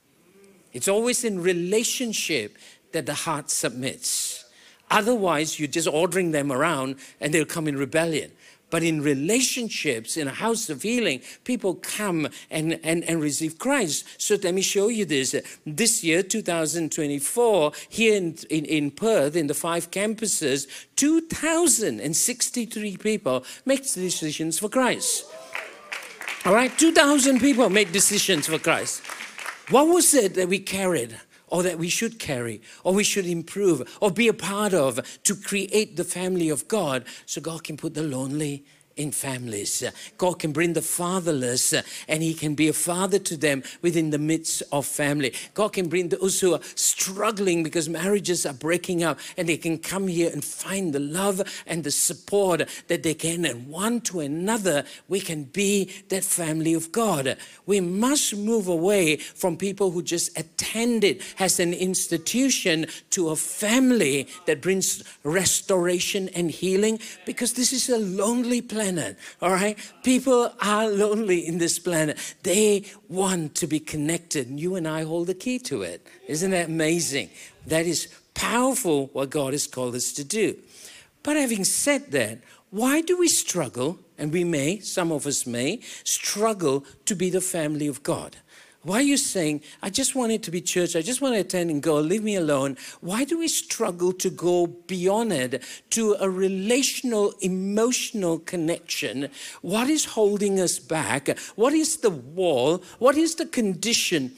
It's 0.72 0.88
always 0.88 1.24
in 1.24 1.42
relationship 1.42 2.56
that 2.92 3.06
the 3.06 3.14
heart 3.14 3.50
submits. 3.50 4.44
Otherwise, 4.90 5.58
you're 5.58 5.68
just 5.68 5.88
ordering 5.88 6.30
them 6.30 6.50
around 6.50 6.96
and 7.20 7.32
they'll 7.32 7.44
come 7.44 7.68
in 7.68 7.76
rebellion. 7.76 8.32
But 8.70 8.82
in 8.82 9.02
relationships, 9.02 10.16
in 10.16 10.26
a 10.28 10.32
house 10.32 10.68
of 10.68 10.82
healing, 10.82 11.22
people 11.44 11.76
come 11.76 12.28
and, 12.50 12.78
and, 12.82 13.04
and 13.04 13.20
receive 13.20 13.58
Christ. 13.58 14.04
So 14.20 14.36
let 14.42 14.54
me 14.54 14.62
show 14.62 14.88
you 14.88 15.04
this. 15.04 15.36
This 15.64 16.02
year, 16.04 16.22
2024, 16.22 17.72
here 17.88 18.16
in, 18.16 18.36
in, 18.50 18.64
in 18.66 18.90
Perth, 18.90 19.36
in 19.36 19.46
the 19.46 19.54
five 19.54 19.90
campuses, 19.90 20.66
2,063 20.96 22.96
people 22.98 23.44
make 23.64 23.82
decisions 23.82 24.58
for 24.58 24.68
Christ. 24.68 25.24
All 26.44 26.54
right, 26.54 26.70
2,000 26.78 27.40
people 27.40 27.70
made 27.70 27.90
decisions 27.92 28.46
for 28.46 28.58
Christ. 28.58 29.02
What 29.70 29.88
was 29.88 30.12
it 30.14 30.34
that 30.34 30.48
we 30.48 30.58
carried? 30.60 31.18
Or 31.50 31.62
that 31.62 31.78
we 31.78 31.88
should 31.88 32.18
carry, 32.18 32.60
or 32.84 32.94
we 32.94 33.04
should 33.04 33.26
improve, 33.26 33.98
or 34.00 34.10
be 34.10 34.28
a 34.28 34.34
part 34.34 34.74
of 34.74 35.00
to 35.24 35.34
create 35.34 35.96
the 35.96 36.04
family 36.04 36.48
of 36.48 36.68
God 36.68 37.04
so 37.26 37.40
God 37.40 37.64
can 37.64 37.76
put 37.76 37.94
the 37.94 38.02
lonely 38.02 38.64
in 38.98 39.12
families. 39.12 39.82
God 40.18 40.40
can 40.40 40.52
bring 40.52 40.72
the 40.72 40.82
fatherless 40.82 41.72
and 42.08 42.22
He 42.22 42.34
can 42.34 42.54
be 42.54 42.68
a 42.68 42.72
father 42.72 43.18
to 43.20 43.36
them 43.36 43.62
within 43.80 44.10
the 44.10 44.18
midst 44.18 44.62
of 44.72 44.84
family. 44.84 45.32
God 45.54 45.72
can 45.72 45.88
bring 45.88 46.08
those 46.08 46.40
who 46.40 46.54
are 46.54 46.60
struggling 46.74 47.62
because 47.62 47.88
marriages 47.88 48.44
are 48.44 48.52
breaking 48.52 49.04
up 49.04 49.18
and 49.36 49.48
they 49.48 49.56
can 49.56 49.78
come 49.78 50.08
here 50.08 50.30
and 50.32 50.44
find 50.44 50.92
the 50.92 51.00
love 51.00 51.40
and 51.66 51.84
the 51.84 51.92
support 51.92 52.68
that 52.88 53.04
they 53.04 53.14
can. 53.14 53.44
And 53.44 53.68
one 53.68 54.00
to 54.02 54.20
another, 54.20 54.84
we 55.06 55.20
can 55.20 55.44
be 55.44 55.92
that 56.08 56.24
family 56.24 56.74
of 56.74 56.90
God. 56.90 57.36
We 57.66 57.80
must 57.80 58.36
move 58.36 58.66
away 58.66 59.16
from 59.16 59.56
people 59.56 59.92
who 59.92 60.02
just 60.02 60.36
attend 60.36 61.04
it 61.04 61.22
as 61.38 61.60
an 61.60 61.72
institution 61.72 62.86
to 63.10 63.28
a 63.28 63.36
family 63.36 64.26
that 64.46 64.60
brings 64.60 65.04
restoration 65.22 66.28
and 66.30 66.50
healing 66.50 66.98
because 67.24 67.52
this 67.52 67.72
is 67.72 67.88
a 67.88 67.98
lonely 67.98 68.60
place 68.60 68.87
planet, 68.94 69.18
all 69.42 69.50
right? 69.50 69.76
People 70.02 70.52
are 70.60 70.88
lonely 70.88 71.46
in 71.46 71.58
this 71.58 71.78
planet. 71.78 72.18
They 72.42 72.84
want 73.08 73.54
to 73.56 73.66
be 73.66 73.80
connected. 73.80 74.48
You 74.48 74.76
and 74.76 74.88
I 74.88 75.04
hold 75.04 75.26
the 75.26 75.34
key 75.34 75.58
to 75.60 75.82
it. 75.82 76.06
Isn't 76.26 76.52
that 76.52 76.68
amazing? 76.68 77.30
That 77.66 77.86
is 77.86 78.08
powerful 78.34 79.10
what 79.12 79.30
God 79.30 79.52
has 79.52 79.66
called 79.66 79.94
us 79.94 80.12
to 80.12 80.24
do. 80.24 80.56
But 81.22 81.36
having 81.36 81.64
said 81.64 82.12
that, 82.12 82.38
why 82.70 83.00
do 83.02 83.18
we 83.18 83.28
struggle? 83.28 83.98
And 84.16 84.32
we 84.32 84.44
may, 84.44 84.80
some 84.80 85.12
of 85.12 85.26
us 85.26 85.46
may, 85.46 85.80
struggle 86.04 86.84
to 87.04 87.14
be 87.14 87.30
the 87.30 87.40
family 87.40 87.86
of 87.86 88.02
God. 88.02 88.36
Why 88.82 88.98
are 88.98 89.02
you 89.02 89.16
saying, 89.16 89.62
I 89.82 89.90
just 89.90 90.14
want 90.14 90.30
it 90.30 90.44
to 90.44 90.52
be 90.52 90.60
church, 90.60 90.94
I 90.94 91.02
just 91.02 91.20
want 91.20 91.34
to 91.34 91.40
attend 91.40 91.70
and 91.70 91.82
go, 91.82 91.96
leave 91.96 92.22
me 92.22 92.36
alone? 92.36 92.76
Why 93.00 93.24
do 93.24 93.38
we 93.38 93.48
struggle 93.48 94.12
to 94.12 94.30
go 94.30 94.68
beyond 94.68 95.32
it 95.32 95.64
to 95.90 96.16
a 96.20 96.30
relational, 96.30 97.34
emotional 97.40 98.38
connection? 98.38 99.30
What 99.62 99.90
is 99.90 100.04
holding 100.04 100.60
us 100.60 100.78
back? 100.78 101.36
What 101.56 101.72
is 101.72 101.96
the 101.98 102.10
wall? 102.10 102.84
What 103.00 103.16
is 103.16 103.34
the 103.34 103.46
condition? 103.46 104.36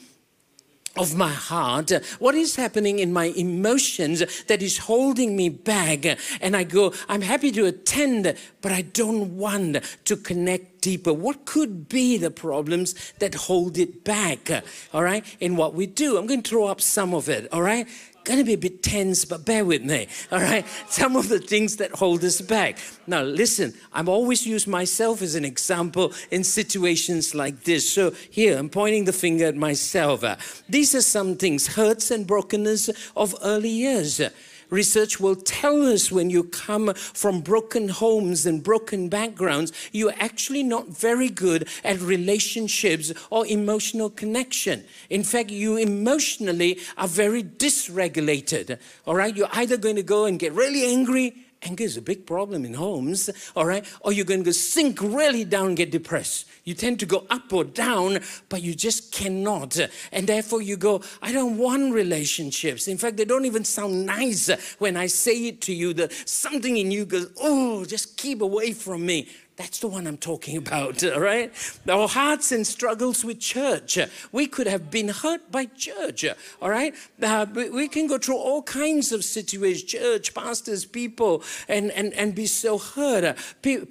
Of 0.97 1.15
my 1.15 1.31
heart, 1.31 1.91
what 2.19 2.35
is 2.35 2.55
happening 2.55 2.99
in 2.99 3.13
my 3.13 3.25
emotions 3.37 4.43
that 4.43 4.61
is 4.61 4.77
holding 4.77 5.35
me 5.35 5.49
back. 5.49 6.05
And 6.41 6.55
I 6.55 6.63
go, 6.63 6.93
I'm 7.07 7.21
happy 7.21 7.51
to 7.51 7.65
attend, 7.65 8.35
but 8.61 8.71
I 8.71 8.81
don't 8.81 9.37
want 9.37 9.77
to 10.05 10.15
connect 10.17 10.81
deeper. 10.81 11.13
What 11.13 11.45
could 11.45 11.87
be 11.87 12.17
the 12.17 12.31
problems 12.31 13.13
that 13.19 13.35
hold 13.35 13.77
it 13.77 14.03
back, 14.03 14.49
all 14.93 15.03
right, 15.03 15.23
in 15.39 15.55
what 15.55 15.73
we 15.73 15.85
do? 15.85 16.17
I'm 16.17 16.27
going 16.27 16.43
to 16.43 16.49
throw 16.49 16.65
up 16.65 16.81
some 16.81 17.13
of 17.13 17.29
it, 17.29 17.47
all 17.53 17.61
right? 17.61 17.87
Going 18.23 18.37
to 18.37 18.45
be 18.45 18.53
a 18.53 18.57
bit 18.57 18.83
tense, 18.83 19.25
but 19.25 19.45
bear 19.45 19.65
with 19.65 19.83
me, 19.83 20.07
all 20.31 20.39
right? 20.39 20.65
Some 20.87 21.15
of 21.15 21.27
the 21.29 21.39
things 21.39 21.77
that 21.77 21.91
hold 21.91 22.23
us 22.23 22.39
back. 22.39 22.77
Now, 23.07 23.21
listen, 23.21 23.73
I've 23.93 24.09
always 24.09 24.45
used 24.45 24.67
myself 24.67 25.21
as 25.21 25.35
an 25.35 25.43
example 25.43 26.13
in 26.29 26.43
situations 26.43 27.33
like 27.33 27.63
this. 27.63 27.89
So, 27.89 28.11
here, 28.29 28.57
I'm 28.57 28.69
pointing 28.69 29.05
the 29.05 29.13
finger 29.13 29.45
at 29.45 29.55
myself. 29.55 30.23
These 30.69 30.93
are 30.93 31.01
some 31.01 31.35
things 31.35 31.67
hurts 31.67 32.11
and 32.11 32.27
brokenness 32.27 32.89
of 33.15 33.35
early 33.43 33.69
years. 33.69 34.21
Research 34.71 35.19
will 35.19 35.35
tell 35.35 35.85
us 35.85 36.11
when 36.11 36.29
you 36.29 36.45
come 36.45 36.93
from 36.95 37.41
broken 37.41 37.89
homes 37.89 38.45
and 38.45 38.63
broken 38.63 39.09
backgrounds, 39.09 39.73
you're 39.91 40.13
actually 40.17 40.63
not 40.63 40.87
very 40.87 41.29
good 41.29 41.67
at 41.83 41.99
relationships 41.99 43.11
or 43.29 43.45
emotional 43.45 44.09
connection. 44.09 44.85
In 45.09 45.23
fact, 45.23 45.51
you 45.51 45.75
emotionally 45.75 46.79
are 46.97 47.07
very 47.07 47.43
dysregulated. 47.43 48.79
All 49.05 49.15
right, 49.15 49.35
you're 49.35 49.49
either 49.51 49.75
going 49.75 49.97
to 49.97 50.03
go 50.03 50.23
and 50.23 50.39
get 50.39 50.53
really 50.53 50.85
angry 50.85 51.35
anger 51.63 51.83
is 51.83 51.97
a 51.97 52.01
big 52.01 52.25
problem 52.25 52.65
in 52.65 52.73
homes, 52.73 53.29
all 53.55 53.65
right? 53.65 53.85
Or 54.01 54.11
you're 54.11 54.25
going 54.25 54.43
to 54.45 54.53
sink 54.53 55.01
really 55.01 55.45
down 55.45 55.75
get 55.75 55.91
depressed. 55.91 56.47
You 56.63 56.73
tend 56.73 56.99
to 56.99 57.05
go 57.05 57.25
up 57.29 57.51
or 57.51 57.63
down, 57.63 58.19
but 58.49 58.61
you 58.61 58.75
just 58.75 59.11
cannot. 59.11 59.77
And 60.11 60.27
therefore, 60.27 60.61
you 60.61 60.77
go, 60.77 61.01
I 61.21 61.31
don't 61.31 61.57
want 61.57 61.93
relationships. 61.93 62.87
In 62.87 62.97
fact, 62.97 63.17
they 63.17 63.25
don't 63.25 63.45
even 63.45 63.65
sound 63.65 64.05
nice 64.05 64.49
when 64.79 64.97
I 64.97 65.07
say 65.07 65.47
it 65.47 65.61
to 65.61 65.73
you. 65.73 65.93
That 65.93 66.11
something 66.27 66.77
in 66.77 66.91
you 66.91 67.05
goes, 67.05 67.31
oh, 67.41 67.85
just 67.85 68.17
keep 68.17 68.41
away 68.41 68.73
from 68.73 69.05
me. 69.05 69.29
That's 69.61 69.77
the 69.77 69.87
one 69.87 70.07
I'm 70.07 70.17
talking 70.17 70.57
about, 70.65 71.03
right? 71.17 71.53
Our 71.87 72.07
hearts 72.07 72.51
and 72.51 72.65
struggles 72.65 73.23
with 73.23 73.39
church. 73.39 73.99
We 74.31 74.47
could 74.47 74.65
have 74.65 74.89
been 74.89 75.09
hurt 75.09 75.51
by 75.51 75.65
church, 75.65 76.25
all 76.59 76.69
right? 76.69 76.95
Uh, 77.21 77.45
we 77.53 77.87
can 77.87 78.07
go 78.07 78.17
through 78.17 78.37
all 78.37 78.63
kinds 78.63 79.11
of 79.11 79.23
situations, 79.23 79.83
church, 79.83 80.33
pastors, 80.33 80.83
people, 80.83 81.43
and, 81.67 81.91
and, 81.91 82.11
and 82.13 82.33
be 82.33 82.47
so 82.47 82.79
hurt. 82.79 83.37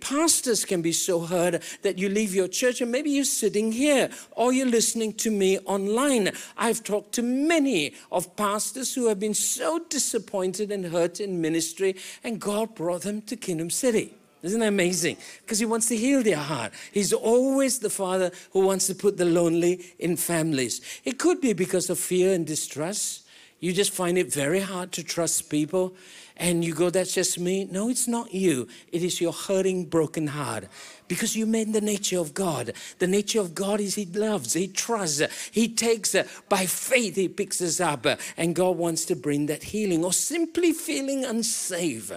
Pastors 0.01 0.65
can 0.65 0.83
be 0.83 0.93
so 0.93 1.21
hurt 1.21 1.63
that 1.83 1.99
you 1.99 2.09
leave 2.09 2.35
your 2.35 2.49
church 2.49 2.81
and 2.81 2.91
maybe 2.91 3.11
you're 3.11 3.25
sitting 3.25 3.71
here 3.71 4.11
or 4.33 4.53
you're 4.53 4.67
listening 4.67 5.13
to 5.15 5.31
me 5.31 5.59
online. 5.61 6.33
I've 6.57 6.83
talked 6.83 7.13
to 7.13 7.23
many 7.23 7.95
of 8.11 8.35
pastors 8.35 8.93
who 8.95 9.07
have 9.07 9.21
been 9.21 9.35
so 9.35 9.79
disappointed 9.89 10.73
and 10.73 10.87
hurt 10.87 11.21
in 11.21 11.41
ministry, 11.41 11.95
and 12.25 12.41
God 12.41 12.75
brought 12.75 13.03
them 13.03 13.23
to 13.23 13.37
Kingdom 13.37 13.71
City. 13.71 14.17
Isn't 14.43 14.61
that 14.61 14.69
amazing? 14.69 15.19
Because 15.43 15.59
he 15.59 15.67
wants 15.67 15.89
to 15.89 15.97
heal 15.97 16.23
their 16.23 16.37
heart. 16.37 16.73
He's 16.93 17.13
always 17.13 17.79
the 17.79 17.91
father 17.91 18.31
who 18.53 18.61
wants 18.67 18.87
to 18.87 18.95
put 18.95 19.19
the 19.19 19.27
lonely 19.27 19.95
in 19.99 20.17
families. 20.17 20.81
It 21.05 21.19
could 21.19 21.41
be 21.41 21.53
because 21.53 21.91
of 21.91 21.99
fear 21.99 22.33
and 22.33 22.47
distrust. 22.47 23.27
You 23.61 23.75
just 23.75 23.93
find 23.93 24.17
it 24.17 24.33
very 24.33 24.61
hard 24.61 24.93
to 24.93 25.05
trust 25.05 25.51
people. 25.51 25.95
And 26.39 26.65
you 26.65 26.75
go, 26.75 26.89
that's 26.89 27.13
just 27.13 27.39
me. 27.39 27.69
No, 27.71 27.91
it's 27.91 28.09
not 28.09 28.33
you. 28.33 28.67
It 28.91 29.03
is 29.03 29.21
your 29.21 29.35
hurting, 29.35 29.85
broken 29.85 30.29
heart. 30.29 30.69
Because 31.07 31.37
you 31.37 31.45
made 31.45 31.75
the 31.75 31.83
nature 31.83 32.19
of 32.19 32.33
God. 32.33 32.73
The 32.99 33.07
nature 33.07 33.41
of 33.41 33.55
God 33.55 33.79
is 33.79 33.97
He 33.97 34.07
loves, 34.07 34.55
He 34.55 34.67
trusts, 34.67 35.51
He 35.51 35.69
takes, 35.69 36.17
by 36.49 36.65
faith, 36.65 37.17
He 37.17 37.29
picks 37.29 37.61
us 37.61 37.79
up. 37.79 38.07
And 38.39 38.55
God 38.55 38.79
wants 38.79 39.05
to 39.07 39.17
bring 39.17 39.47
that 39.47 39.65
healing 39.65 40.03
or 40.03 40.15
simply 40.15 40.73
feeling 40.73 41.27
unsafe 41.27 42.11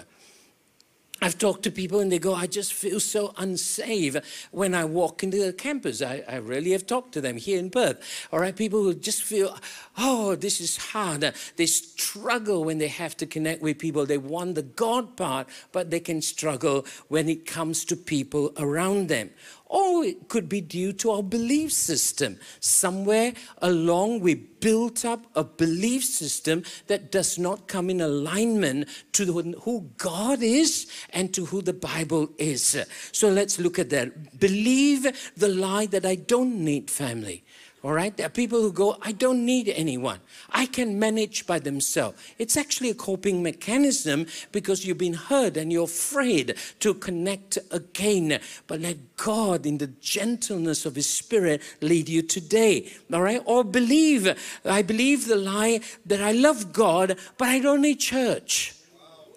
I've 1.24 1.38
talked 1.38 1.64
to 1.64 1.72
people 1.72 2.02
and 2.02 2.12
they 2.12 2.20
go, 2.20 2.36
I 2.36 2.48
just 2.48 2.74
feel 2.74 3.00
so 3.00 3.34
unsafe 3.38 4.18
when 4.52 4.76
I 4.76 4.84
walk 4.84 5.24
into 5.24 5.38
the 5.42 5.54
campus. 5.54 6.02
I, 6.02 6.22
I 6.28 6.36
really 6.36 6.72
have 6.72 6.86
talked 6.86 7.14
to 7.14 7.22
them 7.22 7.38
here 7.38 7.58
in 7.60 7.70
Perth. 7.70 8.28
All 8.34 8.40
right, 8.40 8.54
people 8.54 8.84
who 8.84 8.94
just 8.94 9.24
feel, 9.24 9.58
oh, 9.98 10.36
this 10.36 10.60
is 10.60 10.78
hard. 10.78 11.34
They 11.56 11.66
struggle 11.66 12.64
when 12.64 12.78
they 12.78 12.88
have 12.88 13.16
to 13.18 13.26
connect 13.26 13.62
with 13.62 13.80
people. 13.80 14.06
They 14.06 14.18
want 14.18 14.56
the 14.56 14.64
God 14.64 15.16
part, 15.18 15.48
but 15.72 15.90
they 15.90 16.00
can 16.00 16.22
struggle 16.22 16.86
when 17.08 17.30
it 17.30 17.46
comes 17.46 17.86
to 17.86 17.96
people 17.96 18.54
around 18.58 19.08
them 19.08 19.30
or 19.74 20.04
it 20.04 20.30
could 20.30 20.48
be 20.48 20.62
due 20.62 20.94
to 20.94 21.10
our 21.10 21.24
belief 21.24 21.74
system. 21.74 22.40
Somewhere 22.60 23.34
along, 23.58 24.20
we 24.20 24.36
built 24.36 25.04
up 25.04 25.26
a 25.36 25.44
belief 25.44 26.06
system 26.06 26.64
that 26.86 27.12
does 27.12 27.40
not 27.40 27.68
come 27.68 27.90
in 27.90 28.00
alignment 28.00 28.88
to 29.14 29.42
who 29.64 29.90
God 29.98 30.44
is 30.44 30.86
and 31.10 31.34
to 31.34 31.48
who 31.48 31.64
the 31.64 31.74
Bible 31.74 32.30
is. 32.38 32.78
So 33.12 33.30
let's 33.30 33.60
look 33.60 33.80
at 33.80 33.90
that. 33.90 34.40
Believe 34.40 35.34
the 35.36 35.50
lie 35.50 35.88
that 35.88 36.06
I 36.06 36.16
don't 36.16 36.64
need 36.64 36.92
family. 36.92 37.43
All 37.84 37.92
right? 37.92 38.16
There 38.16 38.26
are 38.26 38.30
people 38.30 38.62
who 38.62 38.72
go, 38.72 38.98
I 39.02 39.12
don't 39.12 39.46
need 39.46 39.68
anyone. 39.68 40.20
I 40.50 40.68
can 40.68 41.00
manage 41.00 41.46
by 41.46 41.60
themselves. 41.60 42.18
It's 42.38 42.56
actually 42.56 42.90
a 42.90 42.96
coping 42.96 43.44
mechanism 43.44 44.28
because 44.54 44.86
you've 44.86 44.98
been 44.98 45.16
hurt 45.16 45.58
and 45.58 45.70
you're 45.70 45.84
afraid 45.84 46.56
to 46.80 46.94
connect 46.94 47.60
again. 47.72 48.40
But 48.68 48.80
let 48.80 49.18
God, 49.18 49.66
in 49.66 49.80
the 49.80 49.88
gentleness 49.88 50.86
of 50.86 50.96
His 50.96 51.10
Spirit, 51.10 51.62
lead 51.82 52.08
you 52.08 52.22
today. 52.22 52.90
All 53.12 53.22
right? 53.22 53.42
Or 53.44 53.66
believe, 53.66 54.34
I 54.64 54.82
believe 54.82 55.28
the 55.28 55.36
lie 55.36 55.82
that 56.06 56.22
I 56.22 56.32
love 56.32 56.72
God, 56.72 57.18
but 57.38 57.50
I 57.50 57.60
don't 57.60 57.82
need 57.82 58.00
church. 58.00 58.76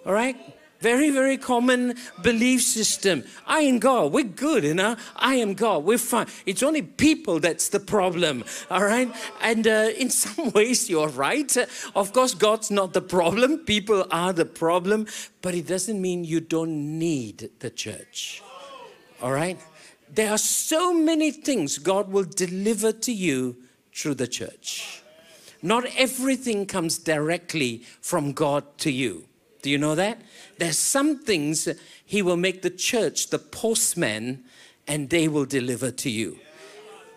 All 0.04 0.12
right? 0.12 0.55
Very, 0.80 1.11
very 1.11 1.38
common 1.38 1.95
belief 2.23 2.62
system. 2.62 3.25
I 3.47 3.61
am 3.61 3.78
God. 3.78 4.12
We're 4.12 4.25
good, 4.25 4.64
you 4.64 4.75
know. 4.75 4.97
I 5.16 5.37
am 5.37 5.54
God. 5.54 5.85
We're 5.85 5.99
fine. 5.99 6.26
It's 6.45 6.62
only 6.62 6.83
people 6.83 7.40
that's 7.40 7.71
the 7.71 7.80
problem, 7.80 8.45
all 8.71 8.85
right? 8.85 9.11
And 9.40 9.66
uh, 9.66 9.90
in 9.97 10.11
some 10.23 10.50
ways, 10.50 10.90
you're 10.90 11.09
right. 11.09 11.56
Of 11.95 12.12
course, 12.12 12.35
God's 12.35 12.71
not 12.71 12.92
the 12.92 13.00
problem. 13.00 13.59
People 13.59 14.04
are 14.11 14.33
the 14.33 14.45
problem. 14.45 15.06
But 15.40 15.54
it 15.54 15.66
doesn't 15.66 16.00
mean 16.00 16.25
you 16.25 16.40
don't 16.40 16.99
need 16.99 17.50
the 17.61 17.71
church, 17.71 18.42
all 19.23 19.33
right? 19.33 19.59
There 20.12 20.30
are 20.30 20.38
so 20.38 20.92
many 20.92 21.30
things 21.30 21.78
God 21.78 22.11
will 22.11 22.25
deliver 22.25 22.92
to 22.92 23.12
you 23.12 23.56
through 23.95 24.14
the 24.14 24.26
church. 24.26 25.02
Not 25.62 25.85
everything 25.97 26.66
comes 26.66 26.99
directly 26.99 27.83
from 28.00 28.33
God 28.33 28.78
to 28.78 28.90
you. 28.90 29.25
Do 29.66 29.73
you 29.73 29.78
know 29.78 29.96
that? 29.96 30.20
There's 30.58 30.78
some 30.78 31.18
things 31.18 31.68
He 32.04 32.23
will 32.23 32.37
make 32.37 32.62
the 32.62 32.70
church 32.70 33.30
the 33.30 33.40
postman 33.40 34.44
and 34.87 35.11
they 35.11 35.26
will 35.26 35.44
deliver 35.44 35.90
to 35.90 36.08
you. 36.08 36.38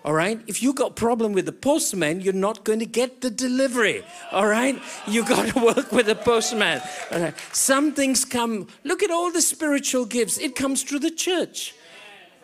All 0.04 0.14
right? 0.14 0.42
If 0.48 0.64
you 0.64 0.74
got 0.74 0.96
problem 0.96 1.34
with 1.34 1.46
the 1.46 1.52
postman, 1.52 2.22
you're 2.22 2.34
not 2.34 2.64
going 2.64 2.80
to 2.80 2.88
get 2.88 3.22
the 3.22 3.30
delivery. 3.30 4.04
All 4.32 4.48
right? 4.48 4.82
You 5.06 5.24
got 5.24 5.54
to 5.54 5.60
work 5.64 5.92
with 5.92 6.08
the 6.08 6.16
postman. 6.16 6.82
All 7.12 7.20
right? 7.20 7.36
Some 7.52 7.94
things 7.94 8.26
come, 8.26 8.68
look 8.84 9.04
at 9.04 9.12
all 9.12 9.32
the 9.32 9.42
spiritual 9.42 10.08
gifts. 10.08 10.40
It 10.40 10.56
comes 10.56 10.82
through 10.82 11.00
the 11.00 11.12
church. 11.12 11.76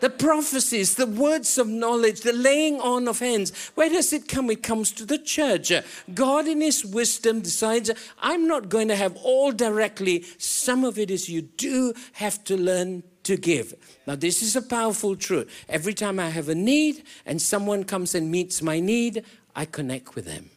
The 0.00 0.10
prophecies, 0.10 0.94
the 0.96 1.06
words 1.06 1.56
of 1.58 1.68
knowledge, 1.68 2.20
the 2.20 2.32
laying 2.32 2.80
on 2.80 3.08
of 3.08 3.18
hands. 3.20 3.70
Where 3.74 3.88
does 3.88 4.12
it 4.12 4.28
come? 4.28 4.50
It 4.50 4.62
comes 4.62 4.92
to 4.92 5.06
the 5.06 5.18
church. 5.18 5.72
God, 6.14 6.46
in 6.46 6.60
His 6.60 6.84
wisdom, 6.84 7.40
decides 7.40 7.90
I'm 8.20 8.46
not 8.46 8.68
going 8.68 8.88
to 8.88 8.96
have 8.96 9.16
all 9.16 9.52
directly. 9.52 10.24
Some 10.38 10.84
of 10.84 10.98
it 10.98 11.10
is 11.10 11.28
you 11.28 11.42
do 11.42 11.94
have 12.12 12.44
to 12.44 12.56
learn 12.56 13.02
to 13.24 13.36
give. 13.36 13.74
Now, 14.06 14.14
this 14.14 14.42
is 14.42 14.54
a 14.54 14.62
powerful 14.62 15.16
truth. 15.16 15.50
Every 15.68 15.94
time 15.94 16.20
I 16.20 16.28
have 16.28 16.48
a 16.48 16.54
need 16.54 17.02
and 17.24 17.42
someone 17.42 17.84
comes 17.84 18.14
and 18.14 18.30
meets 18.30 18.62
my 18.62 18.80
need, 18.80 19.24
I 19.54 19.64
connect 19.64 20.14
with 20.14 20.26
them. 20.26 20.50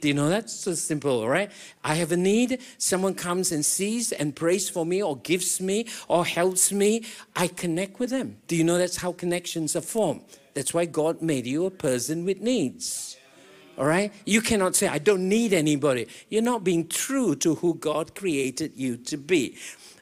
Do 0.00 0.08
you 0.08 0.14
know 0.14 0.28
that's 0.28 0.52
so 0.52 0.74
simple, 0.74 1.28
right? 1.28 1.50
I 1.82 1.94
have 1.94 2.12
a 2.12 2.16
need, 2.16 2.60
someone 2.78 3.14
comes 3.14 3.52
and 3.52 3.64
sees 3.64 4.12
and 4.12 4.34
prays 4.34 4.68
for 4.68 4.86
me 4.86 5.02
or 5.02 5.16
gives 5.18 5.60
me 5.60 5.86
or 6.08 6.24
helps 6.24 6.72
me, 6.72 7.04
I 7.34 7.48
connect 7.48 7.98
with 7.98 8.10
them. 8.10 8.36
Do 8.46 8.56
you 8.56 8.64
know 8.64 8.78
that's 8.78 8.96
how 8.96 9.12
connections 9.12 9.74
are 9.76 9.80
formed? 9.80 10.22
That's 10.54 10.74
why 10.74 10.86
God 10.86 11.22
made 11.22 11.46
you 11.46 11.66
a 11.66 11.70
person 11.70 12.24
with 12.24 12.40
needs. 12.40 13.16
All 13.78 13.84
right? 13.84 14.12
You 14.24 14.40
cannot 14.40 14.74
say, 14.74 14.88
I 14.88 14.98
don't 14.98 15.28
need 15.28 15.52
anybody. 15.52 16.08
You're 16.28 16.42
not 16.42 16.64
being 16.64 16.88
true 16.88 17.36
to 17.36 17.54
who 17.54 17.74
God 17.74 18.16
created 18.16 18.72
you 18.74 18.96
to 18.96 19.16
be. 19.16 19.56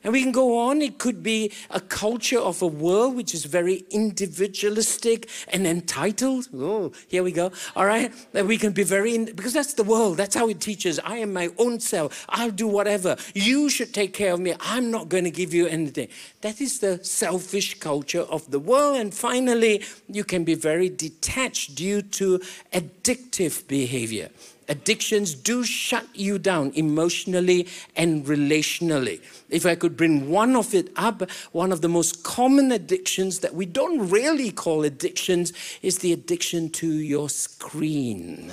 And 0.07 0.13
we 0.13 0.23
can 0.23 0.31
go 0.31 0.57
on. 0.61 0.83
It 0.83 0.99
could 0.99 1.25
be 1.25 1.51
a 1.69 1.81
culture 1.81 2.39
of 2.39 2.63
a 2.63 2.67
world 2.69 3.17
which 3.17 3.35
is 3.35 3.45
very 3.45 3.85
individualistic 3.91 5.29
and 5.49 5.67
entitled. 5.67 6.47
Oh, 6.55 6.93
here 7.09 7.25
we 7.25 7.33
go. 7.33 7.51
All 7.75 7.87
right. 7.87 8.13
That 8.31 8.47
we 8.47 8.57
can 8.57 8.71
be 8.71 8.85
very, 8.85 9.17
in, 9.17 9.25
because 9.25 9.53
that's 9.53 9.75
the 9.75 9.83
world. 9.83 10.17
That's 10.17 10.37
how 10.37 10.49
it 10.49 10.61
teaches. 10.61 11.01
I 11.01 11.17
am 11.17 11.33
my 11.33 11.51
own 11.59 11.81
self. 11.81 12.25
I'll 12.29 12.53
do 12.53 12.69
whatever. 12.69 13.17
You 13.35 13.69
should 13.69 13.93
take 13.93 14.15
care 14.15 14.33
of 14.35 14.39
me. 14.39 14.55
I'm 14.61 14.93
not 14.93 15.09
going 15.09 15.25
to 15.25 15.31
give 15.33 15.53
you 15.53 15.67
anything. 15.67 16.07
That 16.41 16.61
is 16.61 16.79
the 16.79 17.03
selfish 17.03 17.81
culture 17.81 18.23
of 18.23 18.49
the 18.53 18.61
world. 18.61 18.99
And 18.99 19.13
finally, 19.13 19.83
you 20.09 20.23
can 20.23 20.45
be 20.45 20.55
very 20.55 20.89
detached 20.89 21.75
due 21.75 22.01
to 22.03 22.39
addictive 22.73 23.67
behavior. 23.67 24.31
Addictions 24.69 25.35
do 25.35 25.65
shut 25.65 26.07
you 26.15 26.39
down 26.39 26.73
emotionally 26.75 27.69
and 27.95 28.25
relationally. 28.27 29.21
If 29.49 29.65
I 29.65 29.77
could 29.77 29.97
bring 29.97 30.29
one 30.29 30.57
of 30.57 30.75
it 30.75 30.91
up, 30.97 31.31
one 31.53 31.71
of 31.71 31.83
the 31.83 31.89
most 31.89 32.25
common 32.25 32.73
addictions 32.73 33.41
that 33.41 33.55
we 33.55 33.65
don't 33.65 34.09
really 34.09 34.51
call 34.51 34.83
addictions 34.85 35.53
is 35.83 35.99
the 35.99 36.13
addiction 36.13 36.71
to 36.71 36.89
your 36.89 37.29
screen. 37.29 38.53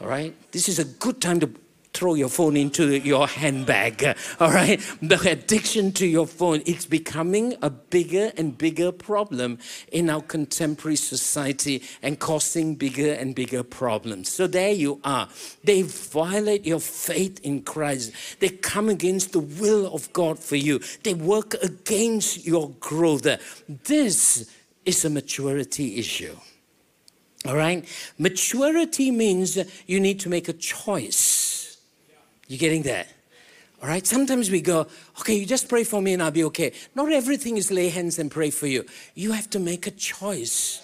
All 0.00 0.08
right? 0.08 0.34
This 0.50 0.68
is 0.68 0.78
a 0.78 0.84
good 0.84 1.20
time 1.20 1.38
to 1.40 1.50
throw 1.94 2.14
your 2.14 2.28
phone 2.28 2.56
into 2.56 2.98
your 2.98 3.26
handbag. 3.26 4.16
All 4.40 4.50
right? 4.50 4.80
The 5.00 5.18
addiction 5.30 5.92
to 5.92 6.06
your 6.06 6.26
phone, 6.26 6.62
it's 6.66 6.86
becoming 6.86 7.54
a 7.62 7.70
bigger 7.70 8.32
and 8.36 8.58
bigger 8.58 8.92
problem 8.92 9.58
in 9.92 10.10
our 10.10 10.20
contemporary 10.20 10.96
society 10.96 11.82
and 12.02 12.18
causing 12.18 12.74
bigger 12.74 13.12
and 13.12 13.34
bigger 13.34 13.62
problems. 13.62 14.28
So 14.28 14.46
there 14.46 14.72
you 14.72 15.00
are. 15.04 15.28
They 15.62 15.82
violate 15.82 16.66
your 16.66 16.80
faith 16.80 17.40
in 17.42 17.62
Christ. 17.62 18.12
They 18.40 18.48
come 18.48 18.88
against 18.88 19.32
the 19.32 19.40
will 19.40 19.94
of 19.94 20.12
God 20.12 20.38
for 20.38 20.56
you. 20.56 20.80
They 21.04 21.14
work 21.14 21.54
against 21.62 22.44
your 22.44 22.70
growth. 22.80 23.26
This 23.84 24.50
is 24.84 25.04
a 25.04 25.10
maturity 25.10 25.98
issue. 25.98 26.36
All 27.46 27.56
right? 27.56 27.86
Maturity 28.18 29.10
means 29.10 29.58
you 29.86 30.00
need 30.00 30.18
to 30.20 30.28
make 30.28 30.48
a 30.48 30.52
choice 30.54 31.53
you 32.48 32.58
getting 32.58 32.82
that? 32.82 33.08
All 33.82 33.88
right, 33.88 34.06
sometimes 34.06 34.50
we 34.50 34.62
go, 34.62 34.86
okay, 35.20 35.34
you 35.34 35.44
just 35.44 35.68
pray 35.68 35.84
for 35.84 36.00
me 36.00 36.14
and 36.14 36.22
I'll 36.22 36.30
be 36.30 36.44
okay. 36.44 36.72
Not 36.94 37.12
everything 37.12 37.58
is 37.58 37.70
lay 37.70 37.90
hands 37.90 38.18
and 38.18 38.30
pray 38.30 38.50
for 38.50 38.66
you. 38.66 38.86
You 39.14 39.32
have 39.32 39.50
to 39.50 39.58
make 39.58 39.86
a 39.86 39.90
choice. 39.90 40.80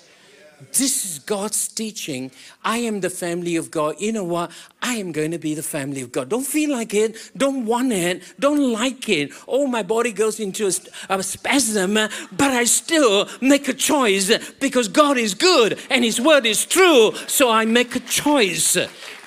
This 0.73 1.07
is 1.07 1.19
God's 1.21 1.69
teaching. 1.69 2.31
I 2.63 2.79
am 2.79 3.01
the 3.01 3.09
family 3.09 3.57
of 3.57 3.71
God. 3.71 3.97
You 3.99 4.13
know 4.13 4.25
what? 4.25 4.51
I 4.83 4.97
am 4.97 5.13
going 5.13 5.31
to 5.31 5.39
be 5.39 5.55
the 5.55 5.63
family 5.63 6.03
of 6.03 6.13
God. 6.13 6.29
Don't 6.29 6.47
feel 6.47 6.71
like 6.71 6.93
it. 6.93 7.17
Don't 7.35 7.65
want 7.65 7.93
it. 7.93 8.23
Don't 8.39 8.71
like 8.71 9.09
it. 9.09 9.33
Oh, 9.49 9.67
my 9.67 9.83
body 9.83 10.13
goes 10.13 10.39
into 10.39 10.67
a, 10.67 10.73
a 11.09 11.23
spasm, 11.23 11.95
but 11.95 12.51
I 12.51 12.65
still 12.65 13.29
make 13.41 13.69
a 13.69 13.75
choice 13.75 14.31
because 14.59 14.89
God 14.89 15.17
is 15.17 15.33
good 15.33 15.79
and 15.89 16.05
His 16.05 16.21
word 16.21 16.45
is 16.45 16.67
true. 16.67 17.15
So 17.27 17.51
I 17.51 17.65
make 17.65 17.97
a 17.97 18.01
choice. 18.01 18.77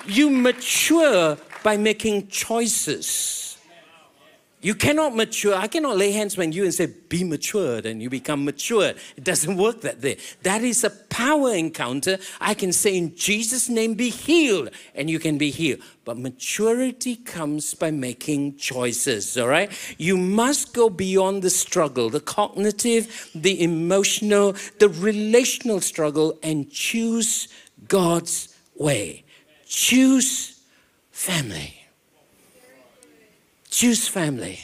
You 0.06 0.30
mature 0.30 1.36
by 1.64 1.76
making 1.76 2.28
choices. 2.28 3.40
You 4.60 4.74
cannot 4.74 5.14
mature. 5.14 5.54
I 5.54 5.66
cannot 5.66 5.98
lay 5.98 6.12
hands 6.12 6.38
on 6.38 6.52
you 6.52 6.64
and 6.64 6.72
say, 6.72 6.86
be 6.86 7.22
matured, 7.22 7.84
and 7.84 8.02
you 8.02 8.08
become 8.08 8.46
mature. 8.46 8.94
It 9.14 9.22
doesn't 9.22 9.58
work 9.58 9.82
that 9.82 10.00
way. 10.02 10.16
That 10.42 10.62
is 10.62 10.84
a 10.84 10.88
power 10.88 11.52
encounter. 11.54 12.16
I 12.40 12.54
can 12.54 12.72
say, 12.72 12.96
in 12.96 13.14
Jesus' 13.14 13.68
name, 13.68 13.92
be 13.92 14.08
healed, 14.08 14.70
and 14.94 15.10
you 15.10 15.18
can 15.18 15.36
be 15.36 15.50
healed. 15.50 15.80
But 16.06 16.16
maturity 16.16 17.16
comes 17.16 17.74
by 17.74 17.90
making 17.90 18.56
choices, 18.56 19.36
all 19.36 19.48
right? 19.48 19.70
You 19.98 20.16
must 20.16 20.72
go 20.72 20.88
beyond 20.88 21.42
the 21.42 21.50
struggle, 21.50 22.08
the 22.08 22.20
cognitive, 22.20 23.30
the 23.34 23.62
emotional, 23.62 24.54
the 24.78 24.88
relational 24.88 25.82
struggle, 25.82 26.38
and 26.42 26.70
choose 26.70 27.48
God's 27.86 28.56
way. 28.76 29.24
Choose 29.66 30.53
family. 31.24 31.74
Choose 33.70 34.06
family. 34.06 34.58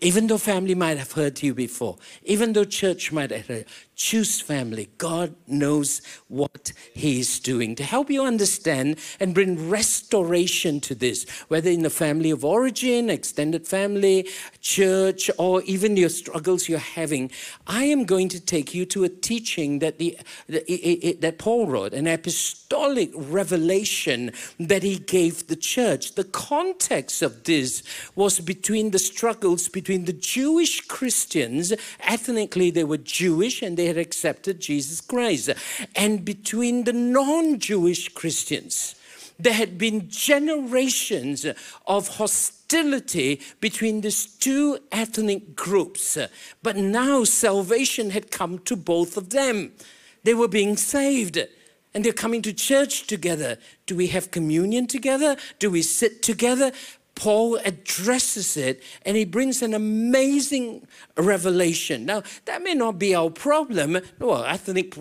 Even 0.00 0.26
though 0.26 0.38
family 0.38 0.74
might 0.74 0.98
have 0.98 1.12
hurt 1.12 1.42
you 1.42 1.54
before, 1.54 1.98
even 2.24 2.52
though 2.54 2.64
church 2.64 3.12
might 3.12 3.30
have 3.30 3.46
hurt, 3.46 3.66
choose 3.94 4.40
family. 4.40 4.88
God 4.98 5.34
knows 5.46 6.00
what 6.28 6.72
He's 6.94 7.38
doing 7.40 7.74
to 7.76 7.82
help 7.84 8.10
you 8.10 8.22
understand 8.24 8.98
and 9.20 9.34
bring 9.34 9.68
restoration 9.68 10.80
to 10.80 10.94
this, 10.94 11.26
whether 11.48 11.70
in 11.70 11.82
the 11.82 11.90
family 11.90 12.30
of 12.30 12.44
origin, 12.44 13.10
extended 13.10 13.66
family, 13.66 14.28
church, 14.60 15.30
or 15.38 15.62
even 15.62 15.96
your 15.96 16.08
struggles 16.08 16.68
you're 16.68 16.78
having. 16.78 17.30
I 17.66 17.84
am 17.84 18.04
going 18.04 18.28
to 18.30 18.40
take 18.40 18.74
you 18.74 18.86
to 18.86 19.04
a 19.04 19.08
teaching 19.08 19.80
that 19.80 19.98
the, 19.98 20.18
the 20.48 21.18
that 21.20 21.38
Paul 21.38 21.66
wrote, 21.66 21.92
an 21.92 22.06
apostolic 22.06 23.10
revelation 23.14 24.32
that 24.58 24.82
he 24.82 24.98
gave 24.98 25.46
the 25.46 25.56
church. 25.56 26.14
The 26.14 26.24
context 26.24 27.22
of 27.22 27.44
this 27.44 27.82
was 28.14 28.40
between 28.40 28.90
the 28.90 28.98
struggles 28.98 29.68
between 29.68 30.04
the 30.04 30.12
Jewish 30.12 30.80
Christians, 30.82 31.72
ethnically 32.00 32.70
they 32.70 32.84
were 32.84 32.98
Jewish 32.98 33.62
and 33.62 33.76
they 33.76 33.83
they 33.84 33.88
had 33.88 33.98
accepted 33.98 34.60
Jesus 34.60 35.02
Christ. 35.02 35.50
And 35.94 36.24
between 36.24 36.84
the 36.84 36.94
non 36.94 37.58
Jewish 37.58 38.08
Christians, 38.14 38.94
there 39.38 39.52
had 39.52 39.76
been 39.76 40.08
generations 40.08 41.44
of 41.86 42.08
hostility 42.16 43.42
between 43.60 44.00
these 44.00 44.24
two 44.24 44.78
ethnic 44.90 45.54
groups. 45.54 46.16
But 46.62 46.76
now 46.76 47.24
salvation 47.24 48.08
had 48.08 48.30
come 48.30 48.58
to 48.60 48.74
both 48.74 49.18
of 49.18 49.30
them. 49.30 49.72
They 50.22 50.32
were 50.32 50.48
being 50.48 50.78
saved 50.78 51.36
and 51.92 52.02
they're 52.02 52.14
coming 52.14 52.40
to 52.40 52.54
church 52.54 53.06
together. 53.06 53.58
Do 53.84 53.96
we 53.96 54.06
have 54.06 54.30
communion 54.30 54.86
together? 54.86 55.36
Do 55.58 55.70
we 55.70 55.82
sit 55.82 56.22
together? 56.22 56.72
Paul 57.14 57.56
addresses 57.64 58.56
it 58.56 58.82
and 59.02 59.16
he 59.16 59.24
brings 59.24 59.62
an 59.62 59.74
amazing 59.74 60.86
revelation. 61.16 62.04
Now, 62.04 62.22
that 62.44 62.62
may 62.62 62.74
not 62.74 62.98
be 62.98 63.14
our 63.14 63.30
problem. 63.30 63.98
Well, 64.18 64.44
ethnic 64.44 64.94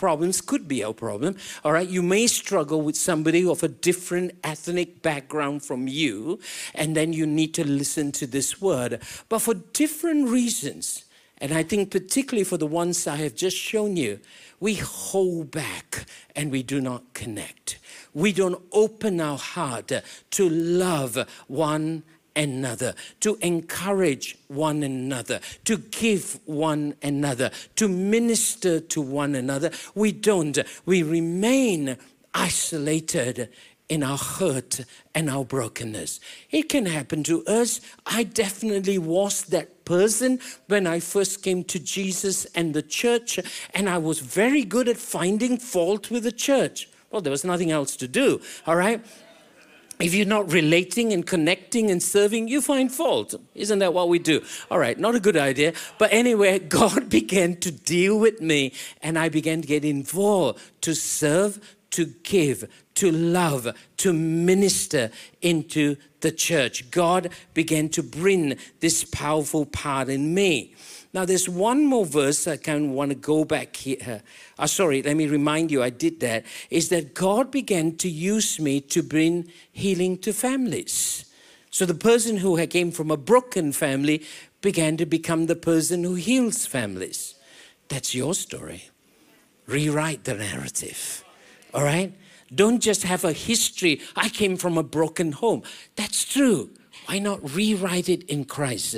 problems 0.00 0.40
could 0.40 0.66
be 0.66 0.82
our 0.82 0.94
problem. 0.94 1.36
All 1.62 1.72
right, 1.72 1.88
you 1.88 2.02
may 2.02 2.26
struggle 2.26 2.80
with 2.80 2.96
somebody 2.96 3.46
of 3.46 3.62
a 3.62 3.68
different 3.68 4.32
ethnic 4.42 5.02
background 5.02 5.62
from 5.62 5.86
you, 5.86 6.40
and 6.74 6.96
then 6.96 7.12
you 7.12 7.26
need 7.26 7.52
to 7.54 7.66
listen 7.66 8.10
to 8.12 8.26
this 8.26 8.60
word. 8.60 9.00
But 9.28 9.40
for 9.40 9.54
different 9.54 10.28
reasons, 10.28 11.04
and 11.38 11.52
I 11.52 11.62
think 11.62 11.90
particularly 11.90 12.44
for 12.44 12.56
the 12.56 12.66
ones 12.66 13.06
I 13.06 13.16
have 13.16 13.34
just 13.34 13.56
shown 13.56 13.96
you, 13.96 14.20
we 14.58 14.74
hold 14.74 15.50
back 15.50 16.06
and 16.34 16.50
we 16.50 16.62
do 16.62 16.80
not 16.80 17.12
connect 17.12 17.78
we 18.14 18.32
don't 18.32 18.62
open 18.72 19.20
our 19.20 19.38
heart 19.38 19.92
to 20.30 20.48
love 20.48 21.18
one 21.48 22.02
another, 22.36 22.94
to 23.20 23.36
encourage 23.40 24.38
one 24.48 24.82
another, 24.82 25.40
to 25.64 25.78
give 25.78 26.38
one 26.46 26.94
another, 27.02 27.50
to 27.76 27.88
minister 27.88 28.80
to 28.80 29.00
one 29.00 29.34
another. 29.34 29.70
We 29.94 30.12
don't. 30.12 30.58
We 30.86 31.02
remain 31.02 31.96
isolated 32.32 33.50
in 33.88 34.04
our 34.04 34.16
hurt 34.16 34.82
and 35.16 35.28
our 35.28 35.44
brokenness. 35.44 36.20
It 36.50 36.68
can 36.68 36.86
happen 36.86 37.24
to 37.24 37.44
us. 37.44 37.80
I 38.06 38.22
definitely 38.22 38.98
was 38.98 39.42
that 39.46 39.84
person 39.84 40.38
when 40.68 40.86
I 40.86 41.00
first 41.00 41.42
came 41.42 41.64
to 41.64 41.80
Jesus 41.80 42.44
and 42.54 42.72
the 42.72 42.82
church, 42.82 43.40
and 43.74 43.88
I 43.88 43.98
was 43.98 44.20
very 44.20 44.64
good 44.64 44.88
at 44.88 44.96
finding 44.96 45.58
fault 45.58 46.08
with 46.10 46.22
the 46.22 46.32
church. 46.32 46.88
Well, 47.10 47.20
there 47.22 47.30
was 47.30 47.44
nothing 47.44 47.70
else 47.70 47.96
to 47.96 48.08
do, 48.08 48.40
all 48.66 48.76
right? 48.76 49.04
If 50.00 50.14
you're 50.14 50.26
not 50.26 50.50
relating 50.50 51.12
and 51.12 51.26
connecting 51.26 51.90
and 51.90 52.02
serving, 52.02 52.48
you 52.48 52.62
find 52.62 52.90
fault. 52.90 53.34
Isn't 53.54 53.80
that 53.80 53.92
what 53.92 54.08
we 54.08 54.18
do? 54.18 54.42
All 54.70 54.78
right, 54.78 54.98
not 54.98 55.14
a 55.14 55.20
good 55.20 55.36
idea. 55.36 55.74
But 55.98 56.12
anyway, 56.12 56.58
God 56.80 57.10
began 57.10 57.56
to 57.56 57.70
deal 57.70 58.18
with 58.18 58.40
me 58.40 58.72
and 59.02 59.18
I 59.18 59.28
began 59.28 59.60
to 59.60 59.68
get 59.68 59.84
involved 59.84 60.60
to 60.82 60.94
serve, 60.94 61.76
to 61.90 62.06
give, 62.06 62.66
to 62.94 63.12
love, 63.12 63.68
to 63.98 64.12
minister 64.14 65.10
into 65.42 65.96
the 66.20 66.32
church. 66.32 66.90
God 66.90 67.30
began 67.52 67.90
to 67.90 68.02
bring 68.02 68.56
this 68.80 69.04
powerful 69.04 69.66
part 69.66 70.08
in 70.08 70.32
me. 70.32 70.74
Now, 71.12 71.24
there's 71.24 71.48
one 71.48 71.86
more 71.86 72.06
verse 72.06 72.46
I 72.46 72.56
kind 72.56 72.86
of 72.86 72.90
want 72.92 73.10
to 73.10 73.16
go 73.16 73.44
back 73.44 73.74
here. 73.74 74.22
Uh, 74.58 74.66
sorry, 74.66 75.02
let 75.02 75.16
me 75.16 75.26
remind 75.26 75.70
you, 75.72 75.82
I 75.82 75.90
did 75.90 76.20
that. 76.20 76.44
Is 76.70 76.88
that 76.90 77.14
God 77.14 77.50
began 77.50 77.96
to 77.96 78.08
use 78.08 78.60
me 78.60 78.80
to 78.82 79.02
bring 79.02 79.50
healing 79.72 80.18
to 80.18 80.32
families. 80.32 81.24
So 81.70 81.84
the 81.84 81.94
person 81.94 82.36
who 82.36 82.64
came 82.66 82.92
from 82.92 83.10
a 83.10 83.16
broken 83.16 83.72
family 83.72 84.24
began 84.60 84.96
to 84.98 85.06
become 85.06 85.46
the 85.46 85.56
person 85.56 86.04
who 86.04 86.14
heals 86.14 86.66
families. 86.66 87.34
That's 87.88 88.14
your 88.14 88.34
story. 88.34 88.90
Rewrite 89.66 90.24
the 90.24 90.34
narrative. 90.34 91.24
All 91.74 91.82
right? 91.82 92.12
Don't 92.54 92.80
just 92.80 93.04
have 93.04 93.24
a 93.24 93.32
history. 93.32 94.00
I 94.16 94.28
came 94.28 94.56
from 94.56 94.76
a 94.76 94.82
broken 94.82 95.32
home. 95.32 95.62
That's 95.96 96.24
true. 96.24 96.70
Why 97.06 97.18
not 97.18 97.54
rewrite 97.54 98.08
it 98.08 98.24
in 98.24 98.44
Christ? 98.44 98.96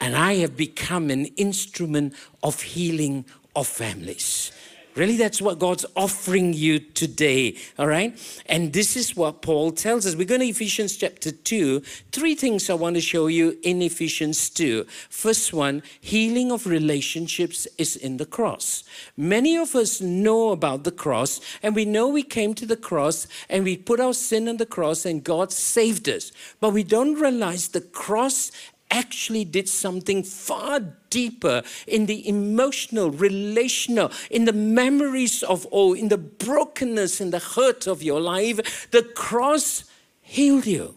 And 0.00 0.16
I 0.16 0.34
have 0.36 0.56
become 0.56 1.10
an 1.10 1.26
instrument 1.36 2.14
of 2.42 2.62
healing 2.62 3.24
of 3.54 3.66
families. 3.66 4.52
Really, 4.98 5.16
that's 5.16 5.40
what 5.40 5.60
God's 5.60 5.86
offering 5.94 6.54
you 6.54 6.80
today, 6.80 7.56
all 7.78 7.86
right? 7.86 8.18
And 8.46 8.72
this 8.72 8.96
is 8.96 9.14
what 9.14 9.42
Paul 9.42 9.70
tells 9.70 10.04
us. 10.06 10.16
We're 10.16 10.26
going 10.26 10.40
to 10.40 10.48
Ephesians 10.48 10.96
chapter 10.96 11.30
2. 11.30 11.78
Three 12.10 12.34
things 12.34 12.68
I 12.68 12.74
want 12.74 12.96
to 12.96 13.00
show 13.00 13.28
you 13.28 13.56
in 13.62 13.80
Ephesians 13.80 14.50
2. 14.50 14.84
First 15.08 15.52
one, 15.52 15.84
healing 16.00 16.50
of 16.50 16.66
relationships 16.66 17.68
is 17.78 17.94
in 17.94 18.16
the 18.16 18.26
cross. 18.26 18.82
Many 19.16 19.56
of 19.56 19.76
us 19.76 20.00
know 20.00 20.50
about 20.50 20.82
the 20.82 20.90
cross, 20.90 21.40
and 21.62 21.76
we 21.76 21.84
know 21.84 22.08
we 22.08 22.24
came 22.24 22.52
to 22.54 22.66
the 22.66 22.76
cross 22.76 23.28
and 23.48 23.62
we 23.62 23.76
put 23.76 24.00
our 24.00 24.14
sin 24.14 24.48
on 24.48 24.56
the 24.56 24.66
cross 24.66 25.06
and 25.06 25.22
God 25.22 25.52
saved 25.52 26.08
us. 26.08 26.32
But 26.58 26.72
we 26.72 26.82
don't 26.82 27.14
realize 27.14 27.68
the 27.68 27.82
cross 27.82 28.50
actually 28.90 29.44
did 29.44 29.68
something 29.68 30.22
far 30.22 30.80
deeper 31.10 31.62
in 31.86 32.06
the 32.06 32.28
emotional, 32.28 33.10
relational, 33.10 34.10
in 34.30 34.44
the 34.44 34.52
memories 34.52 35.42
of 35.42 35.66
all, 35.66 35.94
in 35.94 36.08
the 36.08 36.18
brokenness 36.18 37.20
in 37.20 37.30
the 37.30 37.38
hurt 37.38 37.86
of 37.86 38.02
your 38.02 38.20
life. 38.20 38.90
The 38.90 39.02
cross 39.02 39.84
healed 40.22 40.66
you. 40.66 40.96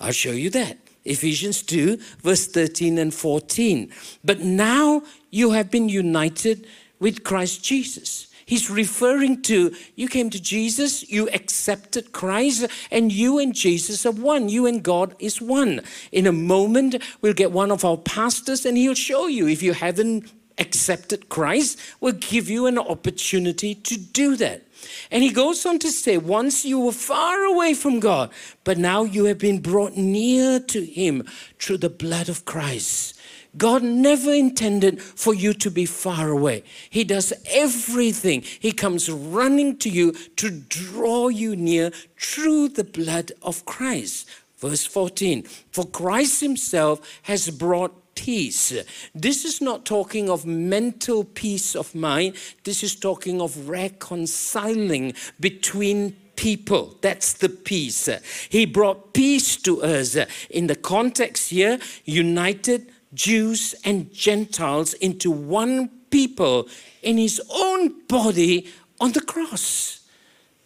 I'll 0.00 0.12
show 0.12 0.32
you 0.32 0.50
that. 0.50 0.78
Ephesians 1.04 1.62
2, 1.62 1.98
verse 2.22 2.46
13 2.46 2.98
and 2.98 3.12
14. 3.12 3.92
But 4.24 4.40
now 4.40 5.02
you 5.30 5.50
have 5.50 5.70
been 5.70 5.88
united 5.88 6.66
with 6.98 7.24
Christ 7.24 7.62
Jesus. 7.62 8.28
He's 8.46 8.70
referring 8.70 9.42
to 9.42 9.74
you 9.94 10.08
came 10.08 10.30
to 10.30 10.40
Jesus, 10.40 11.08
you 11.10 11.28
accepted 11.30 12.12
Christ, 12.12 12.66
and 12.90 13.10
you 13.12 13.38
and 13.38 13.54
Jesus 13.54 14.04
are 14.04 14.12
one. 14.12 14.48
You 14.48 14.66
and 14.66 14.82
God 14.82 15.14
is 15.18 15.40
one. 15.40 15.80
In 16.12 16.26
a 16.26 16.32
moment, 16.32 17.02
we'll 17.20 17.32
get 17.32 17.52
one 17.52 17.70
of 17.70 17.84
our 17.84 17.96
pastors 17.96 18.66
and 18.66 18.76
he'll 18.76 18.94
show 18.94 19.26
you 19.26 19.48
if 19.48 19.62
you 19.62 19.72
haven't 19.72 20.30
accepted 20.58 21.28
Christ, 21.28 21.78
we'll 22.00 22.12
give 22.12 22.48
you 22.48 22.66
an 22.66 22.78
opportunity 22.78 23.74
to 23.74 23.96
do 23.96 24.36
that. 24.36 24.62
And 25.10 25.22
he 25.22 25.30
goes 25.30 25.64
on 25.64 25.78
to 25.80 25.90
say, 25.90 26.18
once 26.18 26.64
you 26.64 26.78
were 26.78 26.92
far 26.92 27.44
away 27.44 27.74
from 27.74 28.00
God, 28.00 28.30
but 28.64 28.78
now 28.78 29.04
you 29.04 29.24
have 29.24 29.38
been 29.38 29.60
brought 29.60 29.96
near 29.96 30.60
to 30.60 30.84
him 30.84 31.24
through 31.58 31.78
the 31.78 31.90
blood 31.90 32.28
of 32.28 32.44
Christ. 32.44 33.13
God 33.56 33.82
never 33.82 34.32
intended 34.32 35.00
for 35.00 35.34
you 35.34 35.54
to 35.54 35.70
be 35.70 35.86
far 35.86 36.30
away. 36.30 36.64
He 36.90 37.04
does 37.04 37.32
everything. 37.50 38.42
He 38.42 38.72
comes 38.72 39.10
running 39.10 39.78
to 39.78 39.88
you 39.88 40.12
to 40.36 40.50
draw 40.50 41.28
you 41.28 41.54
near 41.56 41.90
through 42.18 42.70
the 42.70 42.84
blood 42.84 43.32
of 43.42 43.64
Christ. 43.64 44.28
Verse 44.58 44.86
14 44.86 45.42
For 45.72 45.86
Christ 45.86 46.40
Himself 46.40 47.20
has 47.22 47.50
brought 47.50 48.14
peace. 48.14 48.72
This 49.14 49.44
is 49.44 49.60
not 49.60 49.84
talking 49.84 50.30
of 50.30 50.46
mental 50.46 51.24
peace 51.24 51.74
of 51.74 51.94
mind, 51.94 52.36
this 52.64 52.82
is 52.82 52.96
talking 52.96 53.40
of 53.40 53.68
reconciling 53.68 55.14
between 55.40 56.16
people. 56.36 56.96
That's 57.00 57.34
the 57.34 57.48
peace. 57.48 58.08
He 58.48 58.66
brought 58.66 59.12
peace 59.12 59.56
to 59.62 59.82
us. 59.82 60.16
In 60.50 60.66
the 60.66 60.76
context 60.76 61.50
here, 61.50 61.78
united 62.04 62.90
Jews 63.14 63.74
and 63.84 64.12
Gentiles 64.12 64.94
into 64.94 65.30
one 65.30 65.88
people 66.10 66.68
in 67.02 67.18
his 67.18 67.40
own 67.54 68.06
body 68.06 68.68
on 69.00 69.12
the 69.12 69.20
cross. 69.20 70.00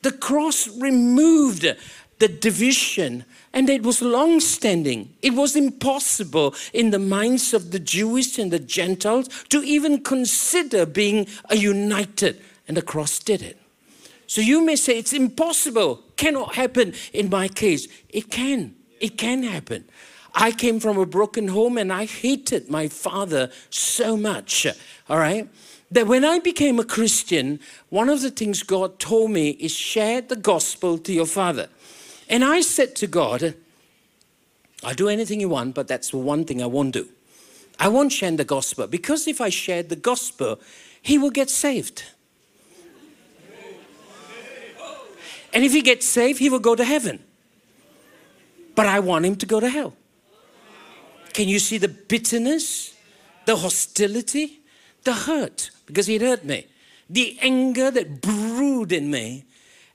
The 0.03 0.13
cross 0.13 0.69
removed 0.79 1.67
the 2.19 2.29
division, 2.29 3.25
and 3.53 3.71
it 3.71 3.83
was 3.83 4.03
long 4.03 4.41
standing. 4.41 5.15
It 5.23 5.35
was 5.35 5.57
impossible 5.57 6.55
in 6.73 6.91
the 6.91 6.99
minds 6.99 7.55
of 7.55 7.71
the 7.71 7.79
Jewish 7.79 8.39
and 8.39 8.51
the 8.51 8.59
Gentiles 8.59 9.29
to 9.51 9.63
even 9.63 10.03
consider 10.03 10.85
being 10.85 11.27
a 11.49 11.57
united, 11.57 12.41
and 12.67 12.77
the 12.77 12.83
cross 12.83 13.19
did 13.19 13.43
it. 13.43 13.59
So 14.27 14.41
you 14.41 14.65
may 14.65 14.77
say 14.77 14.99
it's 14.99 15.13
impossible, 15.13 16.03
cannot 16.17 16.55
happen 16.55 16.93
in 17.13 17.31
my 17.31 17.49
case. 17.49 17.89
It 18.11 18.31
can, 18.31 18.75
it 19.01 19.17
can 19.17 19.43
happen. 19.43 19.85
I 20.35 20.53
came 20.53 20.79
from 20.81 20.99
a 20.99 21.07
broken 21.07 21.49
home 21.49 21.79
and 21.79 21.93
I 21.93 22.05
hated 22.05 22.71
my 22.71 22.89
father 22.89 23.51
so 23.71 24.17
much, 24.17 24.67
all 25.09 25.19
right? 25.19 25.49
That 25.91 26.07
when 26.07 26.25
I 26.25 26.39
became 26.39 26.79
a 26.79 26.85
Christian, 26.85 27.61
one 27.89 28.09
of 28.09 28.21
the 28.21 28.31
things 28.31 28.63
God 28.63 28.99
told 28.99 29.31
me 29.31 29.51
is 29.51 29.73
share 29.73 30.21
the 30.21 30.37
gospel 30.37 30.99
to 30.99 31.13
your 31.13 31.27
father. 31.27 31.69
And 32.29 32.45
I 32.45 32.61
said 32.61 32.95
to 32.97 33.07
God, 33.07 33.55
I'll 34.85 34.95
do 34.95 35.09
anything 35.09 35.41
you 35.41 35.49
want, 35.49 35.75
but 35.75 35.89
that's 35.89 36.11
the 36.11 36.19
one 36.19 36.45
thing 36.45 36.63
I 36.63 36.67
won't 36.67 36.93
do. 36.93 37.09
I 37.81 37.89
won't 37.89 38.13
share 38.13 38.31
the 38.31 38.45
gospel 38.45 38.87
because 38.87 39.27
if 39.27 39.41
I 39.41 39.49
share 39.49 39.83
the 39.83 39.97
gospel, 39.97 40.61
he 41.01 41.17
will 41.17 41.31
get 41.31 41.49
saved. 41.49 42.05
And 45.53 45.65
if 45.65 45.73
he 45.73 45.81
gets 45.81 46.07
saved, 46.07 46.39
he 46.39 46.51
will 46.51 46.59
go 46.59 46.75
to 46.75 46.85
heaven. 46.85 47.25
But 48.75 48.87
I 48.87 49.01
want 49.01 49.25
him 49.25 49.37
to 49.37 49.47
go 49.47 49.61
to 49.61 49.69
hell. 49.69 49.95
Can 51.39 51.49
you 51.49 51.61
see 51.61 51.79
the 51.79 51.87
bitterness, 51.87 52.97
the 53.47 53.55
hostility, 53.55 54.59
the 55.05 55.13
hurt? 55.13 55.71
Because 55.87 56.09
he'd 56.09 56.21
hurt 56.21 56.45
me. 56.45 56.67
The 57.09 57.39
anger 57.41 57.93
that 57.93 58.21
brewed 58.21 58.91
in 58.91 59.09
me. 59.09 59.45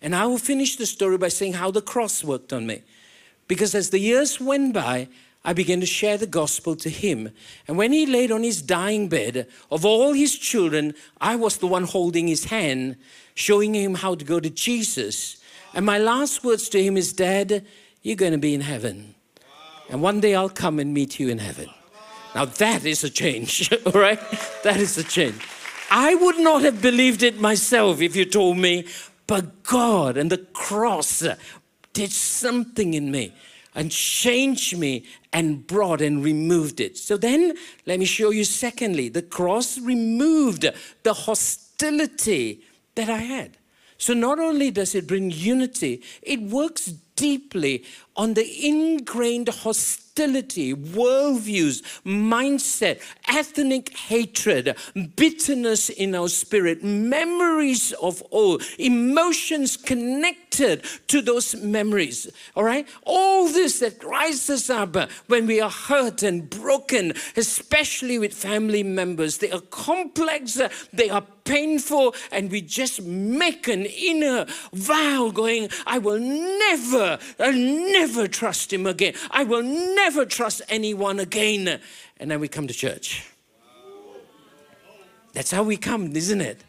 And 0.01 0.15
I 0.15 0.25
will 0.25 0.37
finish 0.37 0.77
the 0.77 0.85
story 0.85 1.17
by 1.17 1.27
saying 1.27 1.51
how 1.51 1.69
the 1.69 1.81
cross 1.81 2.23
worked 2.23 2.53
on 2.53 2.65
me. 2.65 2.83
Because 3.49 3.75
as 3.75 3.89
the 3.89 3.99
years 3.99 4.39
went 4.39 4.73
by, 4.73 5.09
I 5.43 5.51
began 5.51 5.81
to 5.81 5.85
share 5.85 6.17
the 6.17 6.27
gospel 6.27 6.77
to 6.77 6.89
him. 6.89 7.29
And 7.67 7.77
when 7.77 7.91
he 7.91 8.05
laid 8.05 8.31
on 8.31 8.43
his 8.43 8.61
dying 8.61 9.09
bed, 9.09 9.49
of 9.69 9.83
all 9.83 10.13
his 10.13 10.37
children, 10.37 10.93
I 11.19 11.35
was 11.35 11.57
the 11.57 11.67
one 11.67 11.83
holding 11.83 12.29
his 12.29 12.45
hand, 12.45 12.95
showing 13.35 13.75
him 13.75 13.95
how 13.95 14.15
to 14.15 14.23
go 14.23 14.39
to 14.39 14.49
Jesus. 14.49 15.43
And 15.73 15.85
my 15.85 15.97
last 15.97 16.45
words 16.45 16.69
to 16.69 16.81
him 16.81 16.95
is, 16.95 17.11
Dad, 17.11 17.65
you're 18.01 18.15
going 18.15 18.31
to 18.31 18.37
be 18.37 18.53
in 18.53 18.61
heaven. 18.61 19.15
And 19.89 20.01
one 20.01 20.19
day 20.19 20.35
I'll 20.35 20.49
come 20.49 20.79
and 20.79 20.93
meet 20.93 21.19
you 21.19 21.29
in 21.29 21.37
heaven. 21.37 21.69
Now 22.35 22.45
that 22.45 22.85
is 22.85 23.03
a 23.03 23.09
change, 23.09 23.71
all 23.85 23.99
right? 23.99 24.19
That 24.63 24.77
is 24.77 24.97
a 24.97 25.03
change. 25.03 25.41
I 25.91 26.15
would 26.15 26.39
not 26.39 26.63
have 26.63 26.81
believed 26.81 27.21
it 27.21 27.39
myself 27.39 28.01
if 28.01 28.15
you 28.15 28.25
told 28.25 28.57
me, 28.57 28.87
but 29.27 29.63
God 29.63 30.17
and 30.17 30.31
the 30.31 30.39
cross 30.39 31.23
did 31.93 32.11
something 32.11 32.93
in 32.93 33.11
me 33.11 33.33
and 33.75 33.91
changed 33.91 34.77
me 34.77 35.05
and 35.31 35.65
brought 35.65 36.01
and 36.01 36.23
removed 36.23 36.79
it. 36.79 36.97
So 36.97 37.17
then, 37.17 37.55
let 37.85 37.99
me 37.99 38.05
show 38.05 38.31
you 38.31 38.43
secondly, 38.43 39.09
the 39.09 39.21
cross 39.21 39.79
removed 39.79 40.65
the 41.03 41.13
hostility 41.13 42.61
that 42.95 43.09
I 43.09 43.17
had. 43.17 43.57
So 43.97 44.13
not 44.13 44.39
only 44.39 44.69
does 44.69 44.95
it 44.95 45.07
bring 45.07 45.31
unity, 45.31 46.01
it 46.21 46.41
works 46.41 46.93
deeply 47.15 47.83
on 48.15 48.35
the 48.35 48.67
ingrained 48.67 49.49
hostility, 49.49 50.73
worldviews, 50.73 51.81
mindset, 52.05 53.01
ethnic 53.27 53.97
hatred, 53.97 54.75
bitterness 55.15 55.89
in 55.89 56.13
our 56.13 56.27
spirit, 56.27 56.83
memories 56.83 57.91
of 57.93 58.21
old, 58.31 58.61
emotions 58.77 59.75
connected 59.75 60.83
to 61.07 61.21
those 61.21 61.55
memories. 61.55 62.27
All 62.55 62.63
right? 62.63 62.87
All 63.03 63.47
this 63.47 63.79
that 63.79 64.03
rises 64.03 64.69
up 64.69 64.95
when 65.27 65.47
we 65.47 65.59
are 65.59 65.71
hurt 65.71 66.21
and 66.21 66.47
broken, 66.47 67.13
especially 67.35 68.19
with 68.19 68.33
family 68.33 68.83
members. 68.83 69.39
They 69.39 69.49
are 69.49 69.61
complex, 69.71 70.61
they 70.91 71.09
are 71.09 71.25
painful, 71.45 72.15
and 72.31 72.51
we 72.51 72.61
just 72.61 73.01
make 73.01 73.67
an 73.67 73.85
inner 73.85 74.45
vow 74.73 75.31
going, 75.33 75.69
I 75.87 75.97
will 75.97 76.19
never, 76.19 77.02
I'll 77.03 77.53
never 77.53 78.27
trust 78.27 78.71
him 78.71 78.85
again. 78.85 79.13
I 79.31 79.43
will 79.43 79.63
never 79.63 80.25
trust 80.25 80.61
anyone 80.69 81.19
again. 81.19 81.79
And 82.17 82.31
then 82.31 82.39
we 82.39 82.47
come 82.47 82.67
to 82.67 82.73
church. 82.73 83.29
That's 85.33 85.51
how 85.51 85.63
we 85.63 85.77
come, 85.77 86.15
isn't 86.15 86.41
it? 86.41 86.63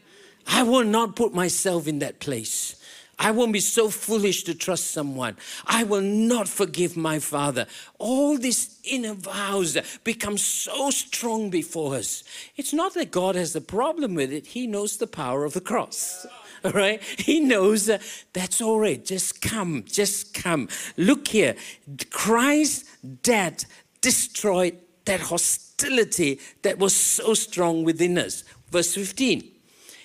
I 0.46 0.62
will 0.62 0.84
not 0.84 1.16
put 1.16 1.34
myself 1.34 1.86
in 1.86 2.00
that 2.00 2.18
place. 2.18 2.76
I 3.18 3.30
won't 3.30 3.52
be 3.52 3.60
so 3.60 3.90
foolish 3.90 4.42
to 4.44 4.54
trust 4.54 4.90
someone. 4.90 5.36
I 5.66 5.84
will 5.84 6.00
not 6.00 6.48
forgive 6.48 6.96
my 6.96 7.18
father. 7.18 7.66
All 7.98 8.36
these 8.36 8.80
inner 8.84 9.14
vows 9.14 9.76
become 10.02 10.36
so 10.36 10.90
strong 10.90 11.50
before 11.50 11.94
us. 11.94 12.24
It's 12.56 12.72
not 12.72 12.94
that 12.94 13.10
God 13.10 13.36
has 13.36 13.54
a 13.54 13.60
problem 13.60 14.14
with 14.14 14.32
it, 14.32 14.46
He 14.48 14.66
knows 14.66 14.96
the 14.96 15.06
power 15.06 15.44
of 15.44 15.52
the 15.52 15.60
cross. 15.60 16.26
All 16.68 16.72
right? 16.72 17.02
He 17.02 17.40
knows 17.40 17.90
uh, 17.90 17.98
that's 18.32 18.62
all 18.62 18.78
right. 18.78 19.04
Just 19.04 19.42
come, 19.42 19.84
just 19.86 20.32
come. 20.32 20.68
Look 20.96 21.28
here. 21.28 21.56
Christ's 22.08 22.96
death 23.22 23.66
destroyed 24.00 24.78
that 25.04 25.20
hostility 25.20 26.40
that 26.62 26.78
was 26.78 26.96
so 26.96 27.34
strong 27.34 27.84
within 27.84 28.16
us. 28.16 28.44
Verse 28.70 28.94
15. 28.94 29.46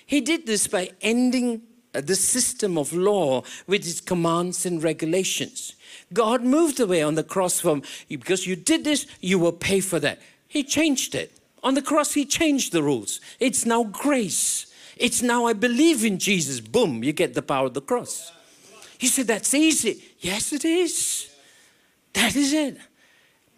He 0.06 0.20
did 0.20 0.46
this 0.48 0.68
by 0.68 0.92
ending 1.02 1.62
uh, 1.96 2.02
the 2.02 2.16
system 2.16 2.78
of 2.78 2.92
law 2.92 3.44
with 3.66 3.88
its 3.88 4.02
commands 4.02 4.66
and 4.66 4.84
regulations. 4.84 5.76
God 6.12 6.44
moved 6.44 6.82
away 6.82 7.02
on 7.02 7.16
the 7.16 7.24
cross 7.24 7.62
from 7.62 7.84
because 8.10 8.46
you 8.46 8.58
did 8.58 8.84
this, 8.84 9.08
you 9.22 9.40
will 9.40 9.54
pay 9.54 9.80
for 9.80 10.00
that. 10.02 10.20
He 10.48 10.64
changed 10.64 11.16
it. 11.16 11.32
On 11.64 11.74
the 11.74 11.82
cross, 11.82 12.14
He 12.14 12.26
changed 12.26 12.74
the 12.74 12.84
rules. 12.84 13.22
It's 13.40 13.66
now 13.66 13.86
grace. 13.86 14.66
It's 15.00 15.22
now 15.22 15.46
I 15.46 15.54
believe 15.54 16.06
in 16.06 16.20
Jesus. 16.20 16.60
Boom, 16.60 17.04
you 17.04 17.14
get 17.14 17.34
the 17.34 17.42
power 17.42 17.68
of 17.68 17.74
the 17.74 17.82
cross. 17.82 18.32
He 18.98 19.08
said, 19.08 19.28
That's 19.28 19.54
easy. 19.54 20.04
Yes, 20.20 20.54
it 20.54 20.66
is. 20.66 21.34
That 22.14 22.36
is 22.36 22.54
it 22.54 22.78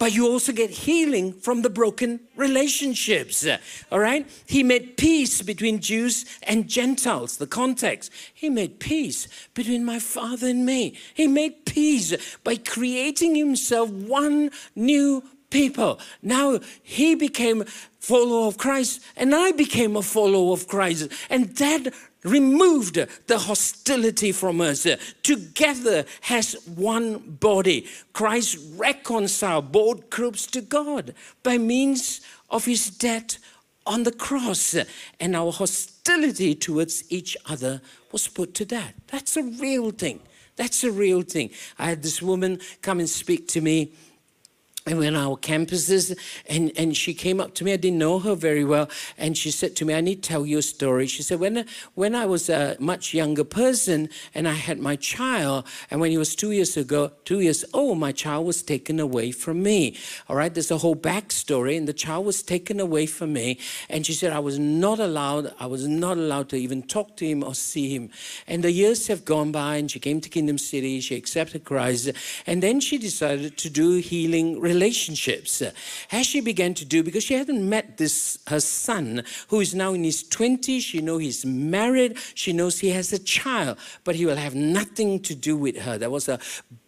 but 0.02 0.12
you 0.12 0.26
also 0.26 0.50
get 0.50 0.68
healing 0.68 1.32
from 1.32 1.62
the 1.62 1.70
broken 1.70 2.18
relationships. 2.34 3.46
All 3.92 4.00
right? 4.00 4.28
He 4.46 4.64
made 4.64 4.96
peace 4.96 5.42
between 5.42 5.78
Jews 5.78 6.24
and 6.42 6.68
Gentiles, 6.68 7.36
the 7.36 7.46
context. 7.46 8.10
He 8.34 8.50
made 8.50 8.80
peace 8.80 9.28
between 9.54 9.84
my 9.84 10.00
father 10.00 10.48
and 10.48 10.66
me. 10.66 10.98
He 11.14 11.28
made 11.28 11.64
peace 11.66 12.16
by 12.42 12.56
creating 12.56 13.36
himself 13.36 13.90
one 13.90 14.50
new 14.74 15.22
people. 15.52 16.00
Now 16.22 16.58
he 16.82 17.14
became 17.14 17.64
follower 18.00 18.48
of 18.48 18.58
Christ 18.58 19.00
and 19.16 19.34
I 19.34 19.52
became 19.52 19.94
a 19.94 20.02
follower 20.02 20.52
of 20.52 20.66
Christ. 20.66 21.08
And 21.30 21.54
that 21.56 21.92
removed 22.24 22.98
the 23.26 23.38
hostility 23.38 24.32
from 24.32 24.60
us. 24.60 24.86
Together 25.22 26.04
has 26.22 26.54
one 26.66 27.18
body. 27.18 27.86
Christ 28.12 28.58
reconciled 28.76 29.72
both 29.72 30.10
groups 30.10 30.46
to 30.48 30.60
God 30.60 31.14
by 31.42 31.58
means 31.58 32.20
of 32.50 32.64
his 32.64 32.90
death 32.90 33.38
on 33.86 34.04
the 34.04 34.12
cross. 34.12 34.76
And 35.20 35.36
our 35.36 35.52
hostility 35.52 36.54
towards 36.54 37.04
each 37.10 37.36
other 37.46 37.80
was 38.12 38.28
put 38.28 38.54
to 38.54 38.64
death. 38.64 38.94
That's 39.08 39.36
a 39.36 39.42
real 39.42 39.90
thing. 39.90 40.20
That's 40.56 40.84
a 40.84 40.90
real 40.90 41.22
thing. 41.22 41.50
I 41.78 41.86
had 41.86 42.02
this 42.02 42.20
woman 42.20 42.60
come 42.82 43.00
and 43.00 43.08
speak 43.08 43.48
to 43.48 43.60
me 43.60 43.92
and 44.86 44.98
we 44.98 45.08
our 45.08 45.36
campuses 45.36 46.16
and, 46.48 46.72
and 46.76 46.96
she 46.96 47.14
came 47.14 47.40
up 47.40 47.54
to 47.54 47.64
me. 47.64 47.72
I 47.72 47.76
didn't 47.76 47.98
know 47.98 48.18
her 48.18 48.34
very 48.34 48.64
well 48.64 48.88
and 49.16 49.36
she 49.36 49.50
said 49.50 49.76
to 49.76 49.84
me 49.84 49.94
i 49.94 50.00
need 50.00 50.22
to 50.22 50.28
tell 50.28 50.46
you 50.46 50.58
a 50.58 50.62
story. 50.62 51.06
She 51.06 51.22
said 51.22 51.38
when, 51.38 51.66
when 51.94 52.14
i 52.14 52.26
was 52.26 52.48
a 52.48 52.76
much 52.80 53.14
younger 53.14 53.44
person 53.44 54.08
and 54.34 54.48
i 54.48 54.54
had 54.54 54.78
my 54.78 54.96
child 54.96 55.66
and 55.90 56.00
when 56.00 56.10
he 56.10 56.18
was 56.18 56.34
two 56.34 56.50
years 56.50 56.76
ago 56.76 57.12
two 57.24 57.40
years 57.40 57.64
old 57.72 57.98
my 57.98 58.12
child 58.12 58.46
was 58.46 58.62
taken 58.62 58.98
away 58.98 59.30
from 59.30 59.62
me. 59.62 59.96
All 60.28 60.36
right 60.36 60.52
there's 60.52 60.70
a 60.70 60.78
whole 60.78 60.96
backstory 60.96 61.76
and 61.76 61.86
the 61.86 61.92
child 61.92 62.26
was 62.26 62.42
taken 62.42 62.80
away 62.80 63.06
from 63.06 63.32
me 63.32 63.58
and 63.88 64.04
she 64.04 64.12
said 64.12 64.32
i 64.32 64.40
was 64.40 64.58
not 64.58 64.98
allowed 64.98 65.52
i 65.60 65.66
was 65.66 65.86
not 65.86 66.16
allowed 66.16 66.48
to 66.48 66.56
even 66.56 66.82
talk 66.82 67.16
to 67.16 67.26
him 67.26 67.44
or 67.44 67.54
see 67.54 67.94
him. 67.94 68.10
And 68.46 68.64
the 68.64 68.72
years 68.72 69.06
have 69.06 69.24
gone 69.24 69.52
by 69.52 69.76
and 69.76 69.90
she 69.90 70.00
came 70.00 70.20
to 70.20 70.28
kingdom 70.28 70.58
city 70.58 71.00
she 71.00 71.14
accepted 71.14 71.64
christ 71.64 72.10
and 72.46 72.62
then 72.62 72.80
she 72.80 72.98
decided 72.98 73.56
to 73.58 73.70
do 73.70 73.96
healing 73.96 74.60
relationships 74.74 75.62
uh, 75.62 75.70
as 76.10 76.26
she 76.26 76.40
began 76.40 76.72
to 76.74 76.84
do? 76.84 77.02
Because 77.02 77.24
she 77.24 77.34
hadn't 77.34 77.68
met 77.68 77.86
this 77.96 78.38
her 78.46 78.60
son 78.60 79.24
who 79.48 79.60
is 79.60 79.74
now 79.74 79.92
in 79.94 80.04
his 80.04 80.24
20s 80.24 80.80
she 80.80 81.00
knows 81.00 81.22
he's 81.22 81.44
married. 81.44 82.12
She 82.34 82.52
knows 82.52 82.80
he 82.80 82.90
has 82.90 83.12
a 83.12 83.18
child 83.18 83.78
but 84.04 84.14
he 84.14 84.24
will 84.26 84.36
have 84.46 84.54
nothing 84.54 85.20
to 85.28 85.34
do 85.34 85.56
with 85.56 85.76
her. 85.78 85.98
There 85.98 86.10
was 86.10 86.28
a 86.28 86.38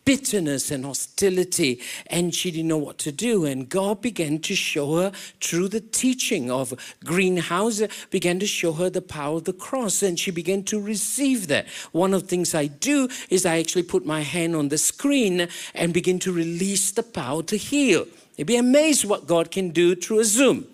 bitterness 0.04 0.70
and 0.70 0.84
hostility, 0.84 1.80
and 2.08 2.34
she 2.34 2.50
didn't 2.50 2.68
know 2.68 2.78
what 2.78 2.98
to 2.98 3.12
do. 3.12 3.44
And 3.44 3.68
God 3.68 4.00
began 4.00 4.38
to 4.40 4.54
show 4.54 4.96
her 4.96 5.12
through 5.40 5.68
the 5.68 5.80
teaching 5.80 6.50
of 6.50 6.74
Greenhouse, 7.04 7.82
began 8.10 8.38
to 8.40 8.46
show 8.46 8.72
her 8.72 8.90
the 8.90 9.02
power 9.02 9.36
of 9.36 9.44
the 9.44 9.52
cross, 9.52 10.02
and 10.02 10.18
she 10.18 10.30
began 10.30 10.62
to 10.64 10.80
receive 10.80 11.48
that. 11.48 11.66
One 11.92 12.14
of 12.14 12.22
the 12.22 12.28
things 12.28 12.54
I 12.54 12.66
do 12.66 13.08
is 13.30 13.46
I 13.46 13.58
actually 13.58 13.84
put 13.84 14.04
my 14.04 14.20
hand 14.20 14.54
on 14.56 14.68
the 14.68 14.78
screen 14.78 15.48
and 15.74 15.94
begin 15.94 16.18
to 16.20 16.32
release 16.32 16.90
the 16.90 17.02
power 17.02 17.42
to 17.44 17.56
heal. 17.56 18.06
You'd 18.36 18.46
be 18.46 18.56
amazed 18.56 19.04
what 19.04 19.26
God 19.26 19.50
can 19.50 19.70
do 19.70 19.94
through 19.94 20.20
a 20.20 20.24
Zoom 20.24 20.66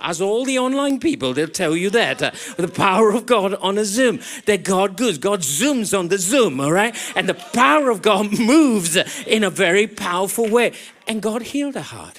as 0.00 0.20
all 0.20 0.44
the 0.44 0.58
online 0.58 1.00
people, 1.00 1.32
they'll 1.32 1.48
tell 1.48 1.76
you 1.76 1.90
that. 1.90 2.22
Uh, 2.22 2.30
the 2.56 2.68
power 2.68 3.10
of 3.12 3.26
God 3.26 3.54
on 3.54 3.78
a 3.78 3.84
Zoom. 3.84 4.20
That 4.46 4.64
God 4.64 4.96
goes, 4.96 5.18
God 5.18 5.40
zooms 5.40 5.96
on 5.98 6.08
the 6.08 6.18
Zoom, 6.18 6.60
all 6.60 6.72
right? 6.72 6.96
And 7.16 7.28
the 7.28 7.34
power 7.34 7.90
of 7.90 8.02
God 8.02 8.38
moves 8.38 8.96
in 9.26 9.44
a 9.44 9.50
very 9.50 9.86
powerful 9.86 10.48
way. 10.48 10.72
And 11.06 11.22
God 11.22 11.42
healed 11.42 11.74
her 11.74 11.80
heart. 11.80 12.18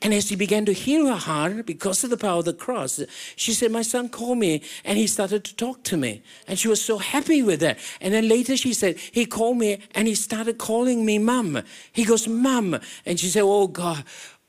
And 0.00 0.14
as 0.14 0.28
he 0.28 0.36
began 0.36 0.64
to 0.66 0.72
heal 0.72 1.06
her 1.06 1.16
heart 1.16 1.66
because 1.66 2.04
of 2.04 2.10
the 2.10 2.16
power 2.16 2.38
of 2.38 2.44
the 2.44 2.52
cross, 2.52 3.00
she 3.34 3.52
said, 3.52 3.72
My 3.72 3.82
son 3.82 4.08
called 4.08 4.38
me 4.38 4.62
and 4.84 4.96
he 4.96 5.08
started 5.08 5.44
to 5.44 5.56
talk 5.56 5.82
to 5.84 5.96
me. 5.96 6.22
And 6.46 6.56
she 6.56 6.68
was 6.68 6.80
so 6.80 6.98
happy 6.98 7.42
with 7.42 7.58
that. 7.60 7.78
And 8.00 8.14
then 8.14 8.28
later 8.28 8.56
she 8.56 8.72
said, 8.74 8.98
He 8.98 9.26
called 9.26 9.58
me 9.58 9.80
and 9.96 10.06
he 10.06 10.14
started 10.14 10.56
calling 10.56 11.04
me 11.04 11.18
mom. 11.18 11.62
He 11.90 12.04
goes, 12.04 12.28
Mom. 12.28 12.78
And 13.04 13.18
she 13.18 13.26
said, 13.26 13.42
Oh 13.42 13.66
God, 13.66 14.04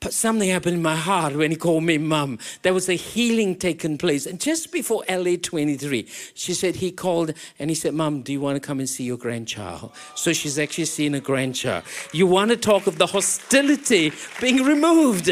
something 0.08 0.50
happened 0.50 0.78
in 0.78 0.82
my 0.82 0.96
heart 0.96 1.36
when 1.36 1.52
he 1.52 1.58
called 1.58 1.84
me 1.84 1.98
mum. 1.98 2.40
There 2.62 2.74
was 2.74 2.88
a 2.88 2.94
healing 2.94 3.56
taking 3.56 3.98
place. 3.98 4.26
And 4.26 4.40
just 4.40 4.72
before 4.72 5.04
LA 5.10 5.36
23, 5.42 6.08
she 6.34 6.54
said 6.54 6.78
he 6.78 6.92
called 6.92 7.34
and 7.60 7.70
he 7.70 7.76
said, 7.76 7.94
Mum, 7.94 8.22
do 8.22 8.32
you 8.32 8.40
want 8.40 8.56
to 8.56 8.66
come 8.66 8.80
and 8.80 8.90
see 8.90 9.04
your 9.04 9.18
grandchild? 9.18 9.92
So 10.16 10.32
she's 10.32 10.58
actually 10.58 10.86
seen 10.86 11.16
a 11.16 11.20
grandchild. 11.20 11.84
You 12.14 12.28
want 12.28 12.52
to 12.52 12.58
talk 12.58 12.88
of 12.88 12.98
the 12.98 13.08
hostility 13.08 14.14
being 14.40 14.64
removed. 14.64 15.30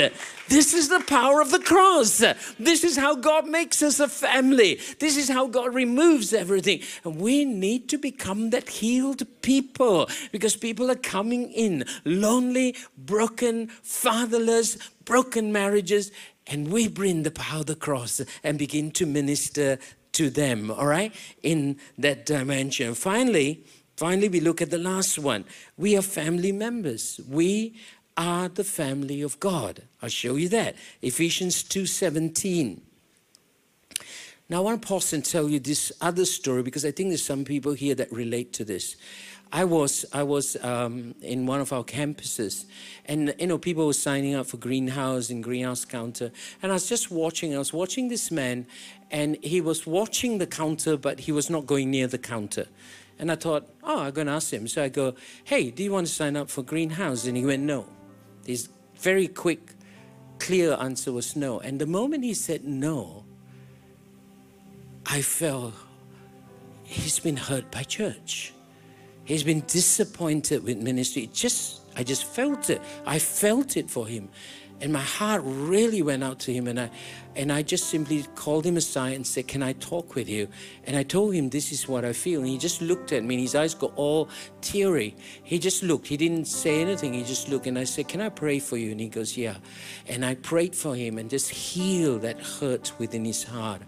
This 0.50 0.74
is 0.74 0.90
the 0.90 1.02
power 1.02 1.42
of 1.42 1.52
the 1.52 1.60
cross. 1.60 2.24
This 2.58 2.84
is 2.84 2.98
how 2.98 3.16
God 3.16 3.48
makes 3.48 3.82
us 3.84 4.00
a 4.00 4.08
family. 4.08 4.80
This 5.00 5.18
is 5.18 5.30
how 5.30 5.48
God 5.48 5.74
removes 5.74 6.34
everything. 6.34 6.82
And 7.04 7.20
we 7.20 7.46
need 7.46 7.90
to 7.90 7.98
become 7.98 8.52
that 8.52 8.70
healed 8.70 9.24
people 9.42 10.10
because 10.32 10.56
people 10.56 10.90
are 10.90 10.96
coming 10.96 11.52
in 11.52 11.86
lonely, 12.06 12.76
broken, 12.98 13.68
fatherless, 13.68 14.78
broken 15.06 15.52
marriages. 15.52 16.12
And 16.48 16.72
we 16.72 16.88
bring 16.88 17.24
the 17.24 17.32
power 17.32 17.60
of 17.60 17.66
the 17.66 17.76
cross 17.76 18.22
and 18.44 18.58
begin 18.58 18.92
to 18.92 19.06
minister 19.06 19.80
to 20.14 20.30
them, 20.30 20.72
all 20.72 20.88
right, 20.88 21.14
in 21.44 21.78
that 21.98 22.26
dimension. 22.26 22.96
Finally, 22.96 23.66
finally, 23.98 24.30
we 24.30 24.40
look 24.40 24.62
at 24.62 24.72
the 24.72 24.78
last 24.78 25.20
one. 25.20 25.46
We 25.76 25.98
are 25.98 26.02
family 26.02 26.52
members. 26.52 27.20
We 27.28 27.78
are 28.18 28.50
the 28.50 28.64
family 28.64 29.22
of 29.22 29.40
God. 29.40 29.84
I'll 30.02 30.10
show 30.10 30.36
you 30.36 30.50
that. 30.50 30.76
Ephesians 31.02 31.64
2:17. 31.64 32.82
Now 34.50 34.58
I 34.58 34.60
want 34.62 34.82
to 34.82 34.88
pause 34.88 35.14
and 35.14 35.24
tell 35.24 35.50
you 35.50 35.60
this 35.60 35.92
other 36.02 36.26
story 36.26 36.64
because 36.64 36.86
I 36.86 36.92
think 36.92 37.10
there's 37.10 37.24
some 37.24 37.44
people 37.44 37.74
here 37.74 37.96
that 37.96 38.12
relate 38.12 38.54
to 38.54 38.66
this. 38.66 38.96
I 39.52 39.64
was 39.64 40.06
I 40.14 40.24
was 40.24 40.58
um, 40.64 41.16
in 41.22 41.46
one 41.46 41.62
of 41.62 41.72
our 41.72 41.84
campuses, 41.84 42.66
and 43.06 43.34
you 43.40 43.48
know 43.48 43.58
people 43.58 43.86
were 43.86 43.94
signing 43.94 44.36
up 44.36 44.48
for 44.48 44.58
greenhouse 44.58 45.30
and 45.30 45.44
greenhouse 45.44 45.86
counter, 45.86 46.32
and 46.62 46.72
I 46.72 46.76
was 46.76 46.90
just 46.90 47.12
watching. 47.12 47.56
I 47.56 47.58
was 47.58 47.72
watching 47.72 48.10
this 48.10 48.32
man, 48.32 48.66
and 49.12 49.38
he 49.44 49.62
was 49.62 49.86
watching 49.86 50.38
the 50.38 50.48
counter, 50.48 50.98
but 50.98 51.22
he 51.22 51.32
was 51.32 51.50
not 51.50 51.66
going 51.66 51.92
near 51.92 52.08
the 52.08 52.18
counter. 52.18 52.68
And 53.20 53.32
I 53.32 53.36
thought, 53.36 53.68
oh, 53.84 54.02
I'm 54.02 54.12
going 54.12 54.28
to 54.28 54.34
ask 54.34 54.54
him. 54.54 54.68
So 54.68 54.84
I 54.84 54.90
go, 54.90 55.16
hey, 55.44 55.72
do 55.72 55.84
you 55.84 55.92
want 55.92 56.06
to 56.06 56.14
sign 56.14 56.36
up 56.36 56.52
for 56.52 56.62
Greenhouse? 56.62 57.26
And 57.26 57.36
he 57.36 57.44
went, 57.44 57.64
no. 57.64 57.88
His 58.48 58.70
very 58.96 59.28
quick, 59.28 59.74
clear 60.40 60.74
answer 60.74 61.12
was 61.12 61.36
no. 61.36 61.60
And 61.60 61.80
the 61.80 61.86
moment 61.86 62.24
he 62.24 62.34
said 62.34 62.64
no, 62.64 63.26
I 65.06 65.22
felt 65.22 65.74
he's 66.84 67.20
been 67.20 67.38
hurt 67.38 67.70
by 67.72 67.84
church. 67.84 68.54
He's 69.26 69.44
been 69.44 69.64
disappointed 69.68 70.64
with 70.64 70.78
ministry. 70.78 71.24
It 71.24 71.34
just 71.34 71.82
I 71.98 72.04
just 72.04 72.24
felt 72.24 72.70
it. 72.70 72.82
I 73.06 73.20
felt 73.20 73.76
it 73.76 73.90
for 73.90 74.08
him. 74.08 74.30
And 74.80 74.94
my 74.94 75.02
heart 75.02 75.42
really 75.44 76.04
went 76.04 76.24
out 76.24 76.40
to 76.40 76.54
him. 76.54 76.68
And 76.68 76.80
I, 76.80 76.92
and 77.36 77.52
I 77.52 77.64
just 77.64 77.88
simply 77.88 78.24
called 78.36 78.66
him 78.66 78.78
aside 78.78 79.16
and 79.16 79.26
said, 79.26 79.48
Can 79.48 79.64
I 79.64 79.74
talk 79.74 80.14
with 80.14 80.30
you? 80.30 80.48
And 80.86 80.96
I 80.96 81.04
told 81.04 81.34
him, 81.34 81.50
This 81.50 81.72
is 81.72 81.88
what 81.88 82.06
I 82.06 82.14
feel. 82.14 82.42
And 82.42 82.50
he 82.50 82.58
just 82.58 82.82
looked 82.82 83.12
at 83.12 83.24
me, 83.24 83.36
and 83.36 83.42
his 83.42 83.56
eyes 83.56 83.74
got 83.74 83.92
all 83.96 84.30
teary. 84.62 85.16
He 85.44 85.58
just 85.58 85.82
looked. 85.82 86.08
He 86.08 86.18
didn't 86.18 86.46
say 86.46 86.82
anything. 86.82 87.14
He 87.14 87.24
just 87.24 87.50
looked. 87.50 87.66
And 87.66 87.80
I 87.80 87.86
said, 87.86 88.08
Can 88.08 88.22
I 88.22 88.30
pray 88.30 88.60
for 88.60 88.78
you? 88.78 88.92
And 88.92 89.00
he 89.00 89.10
goes, 89.10 89.36
Yeah. 89.36 89.58
And 90.08 90.24
I 90.24 90.36
prayed 90.36 90.76
for 90.76 90.96
him 90.96 91.18
and 91.18 91.30
just 91.30 91.50
healed 91.50 92.22
that 92.22 92.40
hurt 92.40 92.92
within 93.00 93.26
his 93.26 93.44
heart. 93.44 93.82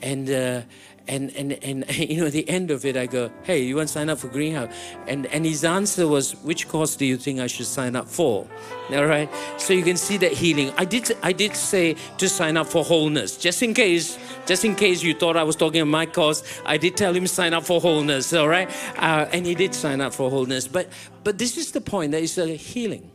And, 0.00 0.30
uh, 0.30 0.62
and, 1.08 1.34
and, 1.36 1.52
and 1.64 1.96
you 1.96 2.20
know, 2.20 2.26
at 2.26 2.32
the 2.32 2.48
end 2.48 2.70
of 2.70 2.84
it, 2.84 2.96
I 2.96 3.06
go, 3.06 3.30
hey, 3.42 3.62
you 3.62 3.76
want 3.76 3.88
to 3.88 3.92
sign 3.92 4.08
up 4.08 4.18
for 4.18 4.28
Greenhouse? 4.28 4.72
And, 5.06 5.26
and 5.26 5.44
his 5.44 5.64
answer 5.64 6.06
was, 6.06 6.32
which 6.42 6.68
course 6.68 6.96
do 6.96 7.06
you 7.06 7.16
think 7.16 7.40
I 7.40 7.46
should 7.46 7.66
sign 7.66 7.96
up 7.96 8.08
for? 8.08 8.46
All 8.90 9.06
right. 9.06 9.28
So 9.58 9.72
you 9.72 9.82
can 9.82 9.96
see 9.96 10.16
that 10.18 10.32
healing. 10.32 10.72
I 10.76 10.84
did, 10.84 11.16
I 11.22 11.32
did 11.32 11.54
say 11.56 11.96
to 12.18 12.28
sign 12.28 12.56
up 12.56 12.66
for 12.66 12.84
wholeness, 12.84 13.36
just 13.36 13.62
in 13.62 13.74
case, 13.74 14.18
just 14.46 14.64
in 14.64 14.74
case 14.74 15.02
you 15.02 15.14
thought 15.14 15.36
I 15.36 15.42
was 15.42 15.56
talking 15.56 15.80
about 15.80 15.90
my 15.90 16.06
course. 16.06 16.42
I 16.64 16.76
did 16.76 16.96
tell 16.96 17.14
him 17.14 17.26
sign 17.26 17.54
up 17.54 17.64
for 17.64 17.80
wholeness. 17.80 18.32
All 18.32 18.48
right. 18.48 18.70
Uh, 18.96 19.26
and 19.32 19.44
he 19.44 19.54
did 19.54 19.74
sign 19.74 20.00
up 20.00 20.14
for 20.14 20.30
wholeness. 20.30 20.68
But, 20.68 20.88
but 21.24 21.38
this 21.38 21.56
is 21.56 21.72
the 21.72 21.80
point. 21.80 22.12
There 22.12 22.22
is 22.22 22.38
a 22.38 22.46
healing. 22.46 23.10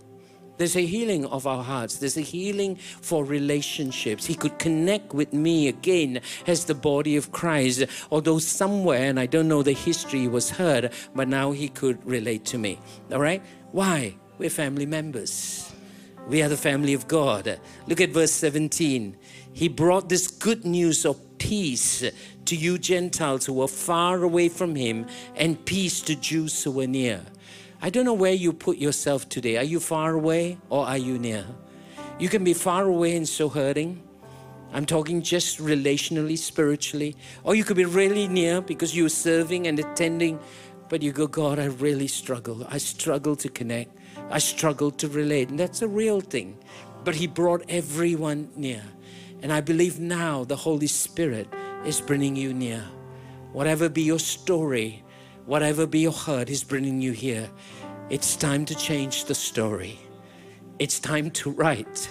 There's 0.57 0.75
a 0.75 0.85
healing 0.85 1.25
of 1.25 1.47
our 1.47 1.63
hearts. 1.63 1.97
There's 1.97 2.17
a 2.17 2.21
healing 2.21 2.75
for 2.75 3.25
relationships. 3.25 4.25
He 4.25 4.35
could 4.35 4.59
connect 4.59 5.13
with 5.13 5.33
me 5.33 5.67
again 5.67 6.21
as 6.45 6.65
the 6.65 6.75
body 6.75 7.15
of 7.15 7.31
Christ, 7.31 7.83
although 8.11 8.39
somewhere, 8.39 9.09
and 9.09 9.19
I 9.19 9.25
don't 9.25 9.47
know 9.47 9.63
the 9.63 9.73
history, 9.73 10.27
was 10.27 10.51
heard, 10.51 10.91
but 11.15 11.27
now 11.27 11.51
he 11.51 11.69
could 11.69 12.05
relate 12.05 12.45
to 12.45 12.57
me. 12.57 12.79
All 13.11 13.19
right? 13.19 13.41
Why? 13.71 14.15
We're 14.37 14.49
family 14.49 14.85
members. 14.85 15.71
We 16.27 16.41
are 16.41 16.49
the 16.49 16.57
family 16.57 16.93
of 16.93 17.07
God. 17.07 17.59
Look 17.87 17.99
at 17.99 18.11
verse 18.11 18.31
17. 18.31 19.17
He 19.51 19.67
brought 19.67 20.09
this 20.09 20.27
good 20.27 20.65
news 20.65 21.05
of 21.05 21.19
peace 21.37 22.03
to 22.45 22.55
you 22.55 22.77
Gentiles 22.77 23.45
who 23.45 23.53
were 23.53 23.67
far 23.67 24.23
away 24.23 24.49
from 24.49 24.75
him, 24.75 25.05
and 25.35 25.63
peace 25.65 26.01
to 26.01 26.15
Jews 26.15 26.63
who 26.63 26.71
were 26.71 26.87
near. 26.87 27.21
I 27.83 27.89
don't 27.89 28.05
know 28.05 28.13
where 28.13 28.31
you 28.31 28.53
put 28.53 28.77
yourself 28.77 29.27
today. 29.27 29.57
Are 29.57 29.63
you 29.65 29.81
far 29.81 30.13
away 30.13 30.57
or 30.69 30.87
are 30.87 30.97
you 30.97 31.19
near? 31.19 31.45
You 32.17 32.29
can 32.29 32.41
be 32.41 32.53
far 32.53 32.85
away 32.85 33.17
and 33.17 33.27
so 33.27 33.49
hurting. 33.49 34.01
I'm 34.71 34.85
talking 34.85 35.21
just 35.21 35.59
relationally, 35.59 36.37
spiritually. 36.37 37.17
Or 37.43 37.55
you 37.55 37.65
could 37.65 37.75
be 37.75 37.83
really 37.83 38.29
near 38.29 38.61
because 38.61 38.95
you're 38.95 39.09
serving 39.09 39.67
and 39.67 39.77
attending, 39.79 40.39
but 40.87 41.01
you 41.01 41.11
go, 41.11 41.27
God, 41.27 41.59
I 41.59 41.65
really 41.65 42.07
struggle. 42.07 42.65
I 42.69 42.77
struggle 42.77 43.35
to 43.35 43.49
connect. 43.49 43.91
I 44.31 44.39
struggle 44.39 44.89
to 44.91 45.09
relate. 45.09 45.49
And 45.49 45.59
that's 45.59 45.81
a 45.81 45.87
real 45.89 46.21
thing. 46.21 46.57
But 47.03 47.15
He 47.15 47.27
brought 47.27 47.65
everyone 47.67 48.47
near. 48.55 48.83
And 49.41 49.51
I 49.51 49.59
believe 49.59 49.99
now 49.99 50.45
the 50.45 50.55
Holy 50.55 50.87
Spirit 50.87 51.49
is 51.85 51.99
bringing 51.99 52.37
you 52.37 52.53
near. 52.53 52.85
Whatever 53.51 53.89
be 53.89 54.03
your 54.03 54.19
story, 54.19 55.03
Whatever 55.45 55.85
be 55.85 55.99
your 55.99 56.13
hurt 56.13 56.49
is 56.49 56.63
bringing 56.63 57.01
you 57.01 57.11
here. 57.11 57.49
It's 58.09 58.37
time 58.37 58.63
to 58.65 58.75
change 58.75 59.25
the 59.25 59.35
story. 59.35 59.99
It's 60.79 60.99
time 60.99 61.31
to 61.31 61.51
write 61.51 62.09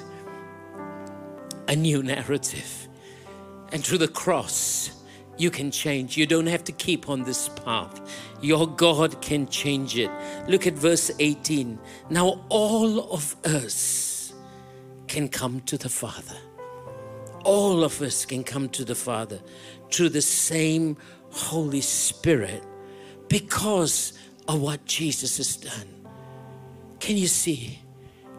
a 1.66 1.74
new 1.74 2.02
narrative. 2.02 2.88
And 3.72 3.82
through 3.82 3.98
the 3.98 4.08
cross, 4.08 5.02
you 5.38 5.50
can 5.50 5.70
change. 5.70 6.16
You 6.16 6.26
don't 6.26 6.46
have 6.46 6.62
to 6.64 6.72
keep 6.72 7.08
on 7.08 7.22
this 7.22 7.48
path. 7.48 8.00
Your 8.42 8.66
God 8.66 9.22
can 9.22 9.46
change 9.48 9.96
it. 9.96 10.10
Look 10.46 10.66
at 10.66 10.74
verse 10.74 11.10
18. 11.18 11.78
Now, 12.10 12.44
all 12.50 13.10
of 13.10 13.34
us 13.44 14.34
can 15.08 15.28
come 15.28 15.60
to 15.62 15.78
the 15.78 15.88
Father. 15.88 16.36
All 17.44 17.82
of 17.82 18.02
us 18.02 18.26
can 18.26 18.44
come 18.44 18.68
to 18.70 18.84
the 18.84 18.94
Father 18.94 19.40
through 19.90 20.10
the 20.10 20.22
same 20.22 20.98
Holy 21.30 21.80
Spirit 21.80 22.62
because 23.32 24.12
of 24.46 24.60
what 24.60 24.84
Jesus 24.84 25.38
has 25.38 25.56
done. 25.56 25.88
Can 27.00 27.16
you 27.16 27.26
see? 27.26 27.78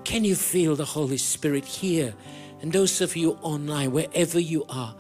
Can 0.03 0.23
you 0.23 0.36
feel 0.36 0.75
the 0.75 0.86
Holy 0.86 1.17
Spirit 1.17 1.65
here? 1.65 2.13
And 2.62 2.71
those 2.71 3.01
of 3.01 3.15
you 3.15 3.32
online, 3.41 3.91
wherever 3.91 4.39
you 4.39 4.65
are, 4.69 4.95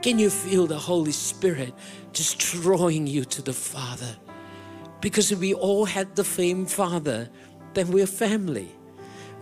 can 0.00 0.18
you 0.18 0.30
feel 0.30 0.66
the 0.66 0.78
Holy 0.78 1.12
Spirit 1.12 1.74
just 2.14 2.38
drawing 2.38 3.06
you 3.06 3.26
to 3.26 3.42
the 3.42 3.52
Father? 3.52 4.16
Because 5.02 5.30
if 5.30 5.40
we 5.40 5.52
all 5.52 5.84
had 5.84 6.16
the 6.16 6.24
same 6.24 6.64
Father, 6.64 7.28
then 7.74 7.92
we're 7.92 8.06
family. 8.06 8.70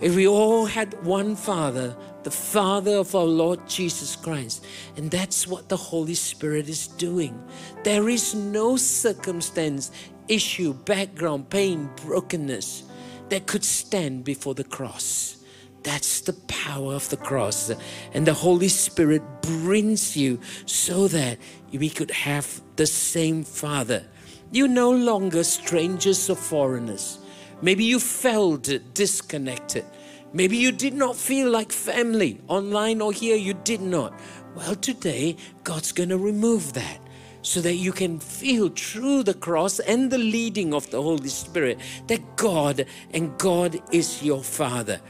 If 0.00 0.16
we 0.16 0.26
all 0.26 0.66
had 0.66 1.00
one 1.04 1.36
Father, 1.36 1.96
the 2.22 2.30
Father 2.30 2.96
of 2.96 3.14
our 3.14 3.24
Lord 3.24 3.66
Jesus 3.68 4.16
Christ. 4.16 4.64
And 4.96 5.10
that's 5.10 5.46
what 5.46 5.68
the 5.68 5.76
Holy 5.76 6.14
Spirit 6.14 6.68
is 6.68 6.88
doing. 6.88 7.42
There 7.84 8.08
is 8.08 8.34
no 8.34 8.76
circumstance, 8.76 9.90
issue, 10.28 10.72
background, 10.72 11.50
pain, 11.50 11.90
brokenness 12.04 12.84
that 13.28 13.46
could 13.46 13.64
stand 13.64 14.24
before 14.24 14.54
the 14.54 14.64
cross. 14.64 15.38
That's 15.82 16.20
the 16.20 16.34
power 16.46 16.94
of 16.94 17.08
the 17.08 17.16
cross. 17.16 17.70
And 18.14 18.26
the 18.26 18.34
Holy 18.34 18.68
Spirit 18.68 19.22
brings 19.42 20.16
you 20.16 20.38
so 20.64 21.08
that 21.08 21.38
we 21.72 21.90
could 21.90 22.10
have 22.10 22.60
the 22.76 22.86
same 22.86 23.42
Father. 23.42 24.04
You're 24.52 24.68
no 24.68 24.90
longer 24.90 25.42
strangers 25.42 26.30
or 26.30 26.36
foreigners. 26.36 27.18
Maybe 27.62 27.84
you 27.84 27.98
felt 27.98 28.70
disconnected. 28.94 29.84
Maybe 30.34 30.56
you 30.56 30.72
did 30.72 30.94
not 30.94 31.16
feel 31.16 31.50
like 31.50 31.72
family 31.72 32.40
online 32.48 33.00
or 33.02 33.12
here, 33.12 33.36
you 33.36 33.54
did 33.54 33.82
not. 33.82 34.18
Well, 34.54 34.74
today, 34.74 35.36
God's 35.64 35.92
going 35.92 36.08
to 36.08 36.18
remove 36.18 36.72
that 36.72 36.98
so 37.42 37.60
that 37.60 37.74
you 37.74 37.92
can 37.92 38.18
feel 38.18 38.68
through 38.68 39.24
the 39.24 39.34
cross 39.34 39.78
and 39.80 40.10
the 40.10 40.18
leading 40.18 40.72
of 40.72 40.90
the 40.90 41.02
Holy 41.02 41.28
Spirit 41.28 41.78
that 42.06 42.36
God 42.36 42.86
and 43.12 43.36
God 43.38 43.80
is 43.92 44.22
your 44.22 44.42
Father. 44.42 45.00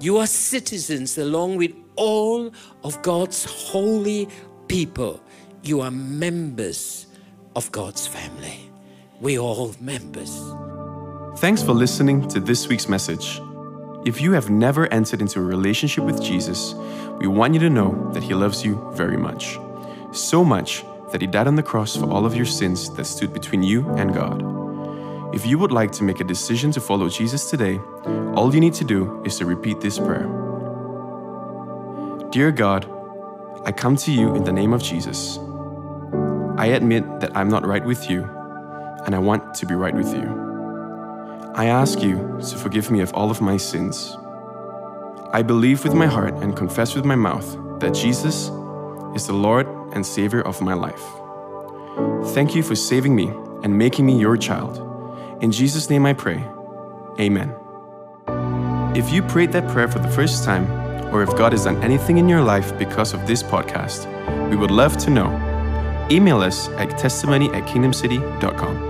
You 0.00 0.18
are 0.18 0.26
citizens 0.26 1.18
along 1.18 1.56
with 1.56 1.72
all 1.96 2.52
of 2.84 3.02
God's 3.02 3.44
holy 3.44 4.28
people. 4.68 5.20
You 5.62 5.80
are 5.80 5.90
members 5.90 7.06
of 7.56 7.72
God's 7.72 8.06
family. 8.06 8.70
We 9.20 9.38
are 9.38 9.42
all 9.42 9.74
members. 9.80 10.38
Thanks 11.40 11.62
for 11.62 11.72
listening 11.72 12.28
to 12.28 12.38
this 12.38 12.68
week's 12.68 12.88
message. 12.88 13.40
If 14.08 14.22
you 14.22 14.32
have 14.32 14.48
never 14.48 14.90
entered 14.90 15.20
into 15.20 15.38
a 15.38 15.42
relationship 15.42 16.02
with 16.02 16.22
Jesus, 16.22 16.72
we 17.18 17.26
want 17.26 17.52
you 17.52 17.60
to 17.60 17.68
know 17.68 18.10
that 18.14 18.22
He 18.22 18.32
loves 18.32 18.64
you 18.64 18.90
very 18.94 19.18
much. 19.18 19.58
So 20.12 20.42
much 20.42 20.82
that 21.12 21.20
He 21.20 21.26
died 21.26 21.46
on 21.46 21.56
the 21.56 21.62
cross 21.62 21.94
for 21.94 22.10
all 22.10 22.24
of 22.24 22.34
your 22.34 22.46
sins 22.46 22.88
that 22.94 23.04
stood 23.04 23.34
between 23.34 23.62
you 23.62 23.86
and 23.96 24.14
God. 24.14 24.42
If 25.34 25.44
you 25.44 25.58
would 25.58 25.72
like 25.72 25.92
to 25.92 26.04
make 26.04 26.20
a 26.20 26.24
decision 26.24 26.72
to 26.72 26.80
follow 26.80 27.10
Jesus 27.10 27.50
today, 27.50 27.78
all 28.34 28.54
you 28.54 28.60
need 28.60 28.72
to 28.80 28.84
do 28.84 29.22
is 29.26 29.36
to 29.36 29.44
repeat 29.44 29.78
this 29.82 29.98
prayer 29.98 30.26
Dear 32.30 32.50
God, 32.50 32.88
I 33.66 33.72
come 33.72 33.96
to 33.96 34.10
you 34.10 34.34
in 34.34 34.42
the 34.42 34.54
name 34.54 34.72
of 34.72 34.82
Jesus. 34.82 35.38
I 36.56 36.68
admit 36.68 37.04
that 37.20 37.36
I'm 37.36 37.50
not 37.50 37.66
right 37.66 37.84
with 37.84 38.08
you, 38.08 38.22
and 39.04 39.14
I 39.14 39.18
want 39.18 39.52
to 39.56 39.66
be 39.66 39.74
right 39.74 39.94
with 39.94 40.14
you. 40.14 40.47
I 41.54 41.66
ask 41.66 42.02
you 42.02 42.38
to 42.50 42.56
forgive 42.56 42.90
me 42.90 43.00
of 43.00 43.12
all 43.14 43.30
of 43.30 43.40
my 43.40 43.56
sins. 43.56 44.16
I 45.32 45.42
believe 45.42 45.84
with 45.84 45.94
my 45.94 46.06
heart 46.06 46.34
and 46.34 46.56
confess 46.56 46.94
with 46.94 47.04
my 47.04 47.16
mouth 47.16 47.56
that 47.80 47.94
Jesus 47.94 48.50
is 49.14 49.26
the 49.26 49.32
Lord 49.32 49.66
and 49.92 50.04
Savior 50.04 50.42
of 50.42 50.60
my 50.60 50.74
life. 50.74 51.02
Thank 52.34 52.54
you 52.54 52.62
for 52.62 52.74
saving 52.74 53.14
me 53.14 53.32
and 53.62 53.76
making 53.76 54.06
me 54.06 54.18
your 54.18 54.36
child. 54.36 54.84
In 55.42 55.50
Jesus' 55.50 55.90
name 55.90 56.06
I 56.06 56.12
pray. 56.12 56.44
Amen. 57.18 57.54
If 58.94 59.12
you 59.12 59.22
prayed 59.22 59.52
that 59.52 59.68
prayer 59.68 59.88
for 59.88 59.98
the 59.98 60.10
first 60.10 60.44
time, 60.44 60.66
or 61.12 61.22
if 61.22 61.30
God 61.36 61.52
has 61.52 61.64
done 61.64 61.82
anything 61.82 62.18
in 62.18 62.28
your 62.28 62.42
life 62.42 62.76
because 62.78 63.14
of 63.14 63.26
this 63.26 63.42
podcast, 63.42 64.06
we 64.50 64.56
would 64.56 64.70
love 64.70 64.96
to 64.98 65.10
know. 65.10 65.28
Email 66.10 66.40
us 66.40 66.68
at 66.70 66.96
testimony 66.98 67.48
at 67.52 67.64
kingdomcity.com. 67.64 68.87